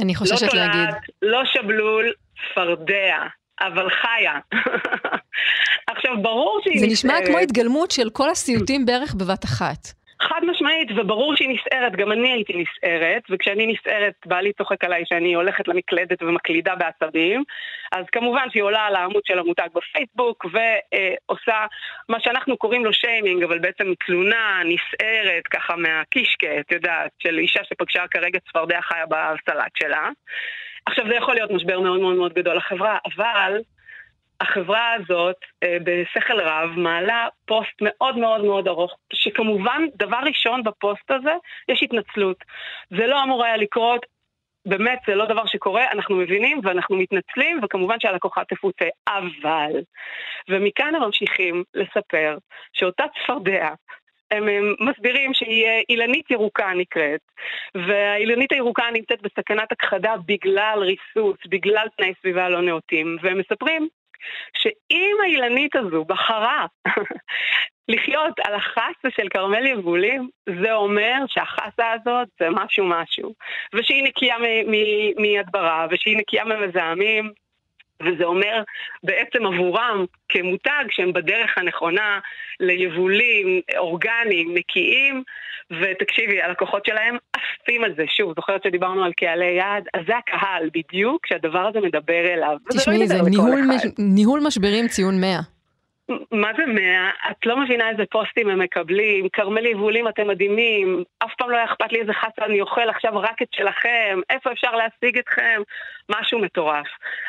אני 0.00 0.14
חוששת 0.14 0.54
לא 0.54 0.60
להגיד. 0.60 0.88
לא 1.22 1.42
שבלול, 1.44 2.12
צפרדע. 2.50 3.16
אבל 3.60 3.88
חיה. 3.90 4.38
עכשיו, 5.92 6.22
ברור 6.22 6.60
שהיא 6.64 6.80
זה 6.80 6.86
נשמע 6.86 7.14
כמו 7.26 7.38
התגלמות 7.38 7.90
של 7.90 8.10
כל 8.10 8.30
הסיוטים 8.30 8.86
בערך 8.86 9.14
בבת 9.14 9.44
אחת. 9.44 9.88
חד 10.22 10.40
משמעית, 10.46 10.88
וברור 10.96 11.36
שהיא 11.36 11.48
נסערת, 11.48 11.96
גם 11.96 12.12
אני 12.12 12.32
הייתי 12.32 12.52
נסערת, 12.52 13.22
וכשאני 13.30 13.66
נסערת, 13.66 14.14
בעלי 14.26 14.52
צוחק 14.52 14.84
עליי 14.84 15.02
שאני 15.06 15.34
הולכת 15.34 15.68
למקלדת 15.68 16.22
ומקלידה 16.22 16.74
בעצבים, 16.74 17.44
אז 17.92 18.04
כמובן 18.12 18.50
שהיא 18.50 18.62
עולה 18.62 18.80
על 18.80 18.96
העמוד 18.96 19.22
של 19.24 19.38
המותג 19.38 19.68
בפייסבוק, 19.74 20.46
ועושה 20.52 21.66
מה 22.08 22.20
שאנחנו 22.20 22.56
קוראים 22.56 22.84
לו 22.84 22.92
שיימינג, 22.92 23.42
אבל 23.42 23.58
בעצם 23.58 23.92
תלונה 24.06 24.62
נסערת, 24.64 25.46
ככה 25.50 25.76
מהקישקע, 25.76 26.60
את 26.60 26.72
יודעת, 26.72 27.10
של 27.18 27.38
אישה 27.38 27.64
שפגשה 27.64 28.04
כרגע 28.10 28.38
צפרדע 28.48 28.80
חיה 28.80 29.06
בסלט 29.06 29.72
שלה. 29.78 30.08
עכשיו, 30.86 31.04
זה 31.08 31.14
יכול 31.14 31.34
להיות 31.34 31.50
משבר 31.50 31.80
מאוד 31.80 32.00
מאוד 32.00 32.16
מאוד 32.16 32.32
גדול 32.32 32.56
לחברה, 32.56 32.98
אבל 33.16 33.58
החברה 34.40 34.92
הזאת, 34.92 35.36
אה, 35.62 35.76
בשכל 35.84 36.40
רב, 36.40 36.70
מעלה 36.76 37.28
פוסט 37.46 37.74
מאוד 37.80 38.18
מאוד 38.18 38.44
מאוד 38.44 38.68
ארוך, 38.68 38.96
שכמובן, 39.12 39.82
דבר 39.96 40.18
ראשון 40.26 40.62
בפוסט 40.62 41.10
הזה, 41.10 41.34
יש 41.68 41.82
התנצלות. 41.82 42.44
זה 42.90 43.06
לא 43.06 43.22
אמור 43.22 43.44
היה 43.44 43.56
לקרות, 43.56 44.06
באמת, 44.66 44.98
זה 45.06 45.14
לא 45.14 45.24
דבר 45.24 45.46
שקורה, 45.46 45.90
אנחנו 45.92 46.16
מבינים 46.16 46.60
ואנחנו 46.62 46.96
מתנצלים, 46.96 47.60
וכמובן 47.62 48.00
שהלקוחה 48.00 48.44
תפוצה. 48.44 48.84
אבל, 49.08 49.72
ומכאן 50.48 50.94
הם 50.94 51.02
ממשיכים 51.02 51.64
לספר 51.74 52.38
שאותה 52.72 53.04
צפרדע 53.14 53.68
הם, 54.30 54.48
מסבירים 54.80 55.34
שהיא 55.34 55.66
אילנית 55.88 56.30
ירוקה 56.30 56.72
נקראת, 56.76 57.20
והאילנית 57.74 58.52
הירוקה 58.52 58.84
נמצאת 58.92 59.22
בסכנת 59.22 59.72
הכחדה 59.72 60.14
בגלל 60.26 60.78
ריסוס, 60.78 61.36
בגלל 61.48 61.86
תנאי 61.96 62.12
סביבה 62.20 62.48
לא 62.48 62.62
נאותים, 62.62 63.16
והם 63.22 63.38
מספרים 63.38 63.88
שאם 64.56 65.16
האילנית 65.22 65.76
הזו 65.76 66.04
בחרה 66.04 66.66
לחיות 67.88 68.40
על 68.44 68.54
החסה 68.54 69.08
של 69.16 69.28
כרמל 69.28 69.66
יבולים, 69.66 70.28
זה 70.62 70.72
אומר 70.72 71.16
שהחסה 71.26 71.92
הזאת 71.92 72.28
זה 72.40 72.46
משהו 72.50 72.86
משהו, 72.86 73.34
ושהיא 73.74 74.04
נקייה 74.04 74.36
מהדברה, 75.18 75.86
ושהיא 75.90 76.16
נקייה 76.16 76.44
ממזהמים, 76.44 77.32
וזה 78.00 78.24
אומר 78.24 78.62
בעצם 79.02 79.46
עבורם 79.46 80.04
כמותג 80.28 80.84
שהם 80.90 81.12
בדרך 81.12 81.58
הנכונה 81.58 82.18
ליבולים 82.60 83.60
אורגניים, 83.78 84.54
נקיים, 84.54 85.22
ותקשיבי, 85.70 86.42
הלקוחות 86.42 86.86
שלהם 86.86 87.16
עפים 87.32 87.84
על 87.84 87.94
זה. 87.96 88.04
שוב, 88.16 88.32
זוכרת 88.36 88.62
שדיברנו 88.62 89.04
על 89.04 89.12
קהלי 89.12 89.50
יעד? 89.50 89.88
אז 89.94 90.00
זה 90.06 90.12
הקהל 90.16 90.70
בדיוק 90.74 91.26
שהדבר 91.26 91.66
הזה 91.68 91.80
מדבר 91.80 92.34
אליו. 92.34 92.56
תשמעי, 92.72 92.98
לא 92.98 93.06
זה 93.06 93.22
ניהול, 93.22 93.60
מש... 93.74 93.82
ניהול 93.98 94.40
משברים 94.46 94.88
ציון 94.88 95.20
100. 95.20 95.59
מה 96.30 96.50
זה 96.56 96.66
מאה? 96.66 97.10
את 97.30 97.46
לא 97.46 97.56
מבינה 97.56 97.90
איזה 97.90 98.02
פוסטים 98.10 98.48
הם 98.50 98.58
מקבלים. 98.58 99.28
כרמל 99.28 99.66
יבולים 99.66 100.08
אתם 100.08 100.28
מדהימים, 100.28 101.04
אף 101.18 101.34
פעם 101.38 101.50
לא 101.50 101.56
היה 101.56 101.64
אכפת 101.64 101.92
לי 101.92 102.00
איזה 102.00 102.12
חסה 102.12 102.44
אני 102.44 102.60
אוכל 102.60 102.88
עכשיו 102.88 103.12
רק 103.14 103.42
את 103.42 103.48
שלכם, 103.52 104.20
איפה 104.30 104.52
אפשר 104.52 104.70
להשיג 104.76 105.18
אתכם? 105.18 105.62
משהו 106.08 106.38
מטורף. 106.38 106.86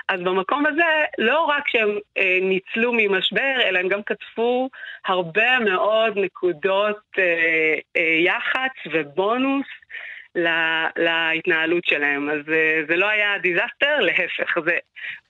אז 0.10 0.20
במקום 0.20 0.66
הזה, 0.66 0.84
לא 1.18 1.40
רק 1.40 1.68
שהם 1.68 1.98
אה, 2.18 2.40
ניצלו 2.42 2.94
ממשבר, 2.94 3.62
אלא 3.62 3.80
הם 3.80 3.88
גם 3.88 4.04
כתבו 4.04 4.70
הרבה 5.06 5.60
מאוד 5.60 6.18
נקודות 6.18 7.02
אה, 7.18 7.76
אה, 7.98 8.02
יח"צ 8.02 8.92
ובונוס. 8.92 9.68
לה, 10.36 10.88
להתנהלות 10.98 11.86
שלהם. 11.86 12.30
אז 12.30 12.50
אה, 12.50 12.82
זה 12.88 12.96
לא 12.96 13.10
היה 13.10 13.38
דיזסטר, 13.38 14.00
להפך, 14.00 14.58
זה 14.66 14.78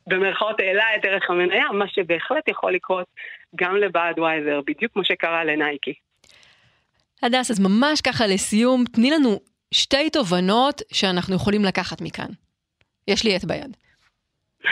במרכאות 0.08 0.60
העלה 0.60 0.96
את 0.96 1.06
ערך 1.06 1.30
המניה, 1.30 1.72
מה 1.72 1.88
שבהחלט 1.88 2.48
יכול 2.48 2.74
לקרות 2.74 3.08
גם 3.56 3.76
לבאדווייזר, 3.76 4.62
בדיוק 4.68 4.94
כמו 4.94 5.06
שקרה 5.06 5.44
לנייקי. 5.44 5.94
הדס, 7.24 7.52
אז 7.52 7.60
ממש 7.60 8.02
ככה 8.02 8.28
לסיום, 8.28 8.84
תני 8.94 9.12
לנו 9.12 9.40
שתי 9.74 10.10
תובנות 10.10 10.82
שאנחנו 10.94 11.36
יכולים 11.36 11.66
לקחת 11.66 12.02
מכאן. 12.02 12.30
יש 13.08 13.26
לי 13.26 13.36
את 13.36 13.46
ביד. 13.46 13.78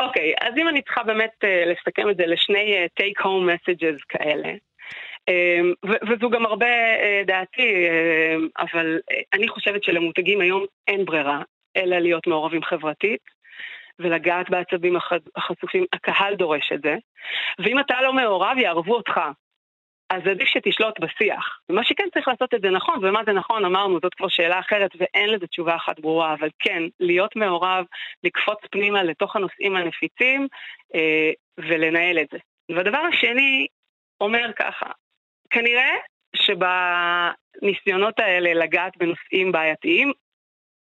אוקיי, 0.00 0.32
okay, 0.32 0.46
אז 0.46 0.54
אם 0.56 0.68
אני 0.68 0.82
צריכה 0.82 1.02
באמת 1.02 1.30
uh, 1.44 1.68
לסכם 1.70 2.10
את 2.10 2.16
זה 2.16 2.26
לשני 2.26 2.84
uh, 2.84 3.02
take 3.02 3.22
home 3.24 3.46
messages 3.50 4.04
כאלה, 4.08 4.48
um, 5.30 5.88
וזו 6.10 6.30
גם 6.30 6.46
הרבה 6.46 6.66
uh, 6.66 7.26
דעתי, 7.26 7.86
uh, 7.88 8.62
אבל 8.62 8.98
uh, 9.12 9.14
אני 9.32 9.48
חושבת 9.48 9.84
שלמותגים 9.84 10.40
היום 10.40 10.64
אין 10.88 11.04
ברירה, 11.04 11.42
אלא 11.76 11.98
להיות 11.98 12.26
מעורבים 12.26 12.62
חברתית. 12.62 13.39
ולגעת 14.00 14.50
בעצבים 14.50 14.96
החשופים, 15.36 15.84
הקהל 15.92 16.34
דורש 16.34 16.72
את 16.72 16.82
זה. 16.82 16.96
ואם 17.58 17.78
אתה 17.78 18.00
לא 18.02 18.12
מעורב, 18.12 18.58
יערבו 18.58 18.94
אותך. 18.94 19.20
אז 20.10 20.26
עדיף 20.26 20.48
שתשלוט 20.48 21.00
בשיח. 21.00 21.58
ומה 21.68 21.84
שכן 21.84 22.04
צריך 22.14 22.28
לעשות 22.28 22.54
את 22.54 22.60
זה 22.62 22.70
נכון, 22.70 23.04
ומה 23.04 23.20
זה 23.26 23.32
נכון, 23.32 23.64
אמרנו, 23.64 23.98
זאת 24.02 24.14
כבר 24.14 24.28
שאלה 24.28 24.58
אחרת 24.60 24.90
ואין 24.98 25.30
לזה 25.30 25.46
תשובה 25.46 25.76
אחת 25.76 26.00
ברורה, 26.00 26.34
אבל 26.34 26.48
כן, 26.58 26.82
להיות 27.00 27.36
מעורב, 27.36 27.84
לקפוץ 28.24 28.58
פנימה 28.70 29.02
לתוך 29.02 29.36
הנושאים 29.36 29.76
הנפיצים 29.76 30.48
אה, 30.94 31.30
ולנהל 31.58 32.18
את 32.18 32.26
זה. 32.32 32.38
והדבר 32.76 32.98
השני 32.98 33.66
אומר 34.20 34.50
ככה, 34.56 34.86
כנראה 35.50 35.94
שבניסיונות 36.36 38.20
האלה 38.20 38.54
לגעת 38.54 38.96
בנושאים 38.96 39.52
בעייתיים, 39.52 40.12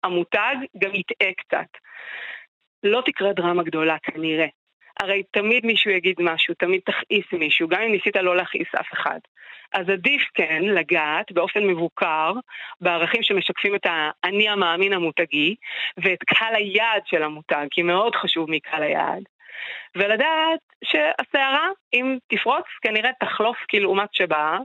המותג 0.05 0.55
גם 0.79 0.91
יטעה 0.95 1.33
קצת. 1.33 1.69
לא 2.83 3.03
תקרה 3.07 3.33
דרמה 3.33 3.63
גדולה 3.63 3.97
כנראה. 4.03 4.47
הרי 5.01 5.23
תמיד 5.31 5.67
מישהו 5.67 5.91
יגיד 5.91 6.17
משהו, 6.21 6.55
תמיד 6.55 6.81
תכעיס 6.85 7.25
מישהו, 7.33 7.69
גם 7.69 7.81
אם 7.83 7.93
ניסית 7.93 8.17
לא 8.17 8.37
להכעיס 8.37 8.69
אף 8.81 8.93
אחד. 8.93 9.19
אז 9.73 9.89
עדיף 9.89 10.23
כן 10.35 10.63
לגעת 10.63 11.33
באופן 11.33 11.67
מבוקר 11.67 12.33
בערכים 12.81 13.23
שמשקפים 13.23 13.75
את 13.75 13.87
האני 13.87 14.49
המאמין 14.49 14.93
המותגי 14.93 15.55
ואת 15.97 16.19
קהל 16.23 16.55
היעד 16.55 17.03
של 17.07 17.23
המותג, 17.23 17.67
כי 17.71 17.83
מאוד 17.83 18.15
חשוב 18.15 18.51
מקהל 18.51 18.83
היעד. 18.83 19.23
ולדעת 19.97 20.61
שהסערה, 20.85 21.69
אם 21.93 22.19
תפרוץ, 22.29 22.65
כנראה 22.83 23.11
תחלוף 23.21 23.57
כלעומת 23.71 24.15
שבאה, 24.15 24.59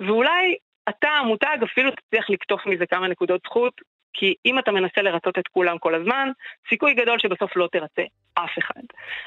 ואולי 0.00 0.56
אתה, 0.88 1.08
המותג, 1.08 1.56
אפילו 1.64 1.90
תצליח 1.90 2.30
לקטוף 2.30 2.66
מזה 2.66 2.86
כמה 2.86 3.08
נקודות 3.08 3.40
זכות, 3.44 3.80
כי 4.14 4.34
אם 4.46 4.58
אתה 4.58 4.70
מנסה 4.70 5.02
לרצות 5.02 5.38
את 5.38 5.48
כולם 5.48 5.78
כל 5.78 5.94
הזמן, 5.94 6.28
סיכוי 6.68 6.94
גדול 6.94 7.18
שבסוף 7.18 7.56
לא 7.56 7.68
תרצה 7.72 8.02
אף 8.34 8.50
אחד. 8.58 8.82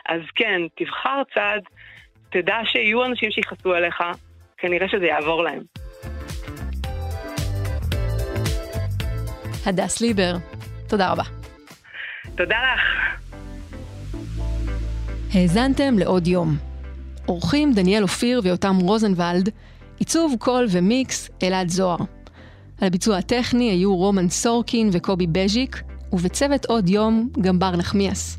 אז 0.05 0.21
כן, 0.35 0.61
תבחר 0.75 1.21
צד, 1.33 1.59
תדע 2.29 2.57
שיהיו 2.65 3.05
אנשים 3.05 3.31
שיכעסו 3.31 3.73
עליך, 3.73 4.03
כנראה 4.57 4.89
שזה 4.89 5.05
יעבור 5.05 5.43
להם. 5.43 5.63
הדס 9.65 10.01
ליבר, 10.01 10.33
תודה 10.89 11.11
רבה. 11.11 11.23
תודה 12.35 12.57
לך. 12.73 12.81
האזנתם 15.33 15.99
לעוד 15.99 16.27
יום. 16.27 16.47
אורחים 17.27 17.71
דניאל 17.73 18.03
אופיר 18.03 18.41
ויותם 18.43 18.75
רוזנבלד, 18.81 19.49
עיצוב 19.99 20.35
קול 20.39 20.65
ומיקס 20.71 21.29
אלעד 21.43 21.67
זוהר. 21.67 21.97
על 22.83 22.87
הביצוע 22.87 23.17
הטכני 23.17 23.69
היו 23.69 23.95
רומן 23.95 24.29
סורקין 24.29 24.89
וקובי 24.91 25.27
בז'יק, 25.27 25.81
ובצוות 26.13 26.65
עוד 26.65 26.89
היום 26.89 27.29
גם 27.41 27.59
בר 27.59 27.75
נחמיאס. 27.75 28.37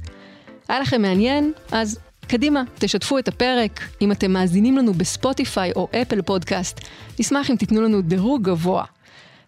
היה 0.68 0.80
לכם 0.80 1.02
מעניין? 1.02 1.52
אז 1.72 1.98
קדימה, 2.28 2.62
תשתפו 2.78 3.18
את 3.18 3.28
הפרק. 3.28 3.80
אם 4.02 4.12
אתם 4.12 4.32
מאזינים 4.32 4.78
לנו 4.78 4.94
בספוטיפיי 4.94 5.72
או 5.76 5.88
אפל 6.02 6.22
פודקאסט, 6.22 6.80
נשמח 7.20 7.50
אם 7.50 7.56
תיתנו 7.56 7.82
לנו 7.82 8.02
דירוג 8.02 8.42
גבוה. 8.42 8.84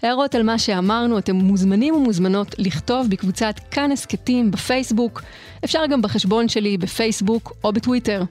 הערות 0.03 0.35
על 0.35 0.43
מה 0.43 0.59
שאמרנו, 0.59 1.19
אתם 1.19 1.37
מוזמנים 1.37 1.95
ומוזמנות 1.95 2.55
לכתוב 2.59 3.07
בקבוצת 3.11 3.55
כאן 3.71 3.93
הסכתים 3.93 4.51
בפייסבוק, 4.51 5.23
אפשר 5.65 5.87
גם 5.91 6.03
בחשבון 6.03 6.49
שלי 6.49 6.79
בפייסבוק 6.79 7.53
או 7.65 7.73
בטוויטר. 7.73 8.23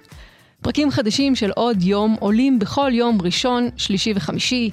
פרקים 0.62 0.91
חדשים 0.91 1.36
של 1.36 1.51
עוד 1.56 1.84
יום 1.84 2.15
עולים 2.19 2.60
בכל 2.60 2.91
יום 2.93 3.17
ראשון, 3.21 3.69
שלישי 3.78 4.13
וחמישי. 4.15 4.69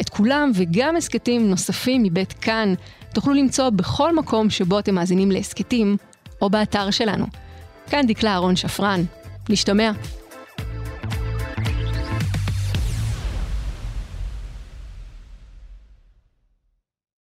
את 0.00 0.08
כולם 0.08 0.50
וגם 0.54 0.96
הסכתים 0.96 1.50
נוספים 1.50 2.02
מבית 2.02 2.32
כאן 2.32 2.74
תוכלו 3.14 3.34
למצוא 3.34 3.70
בכל 3.70 4.16
מקום 4.16 4.50
שבו 4.50 4.78
אתם 4.78 4.94
מאזינים 4.94 5.30
להסכתים, 5.30 5.96
או 6.42 6.50
באתר 6.50 6.90
שלנו. 6.90 7.26
כאן 7.90 8.06
דקלה 8.06 8.30
אהרון 8.30 8.56
שפרן. 8.56 9.00
נשתמע. 9.48 9.90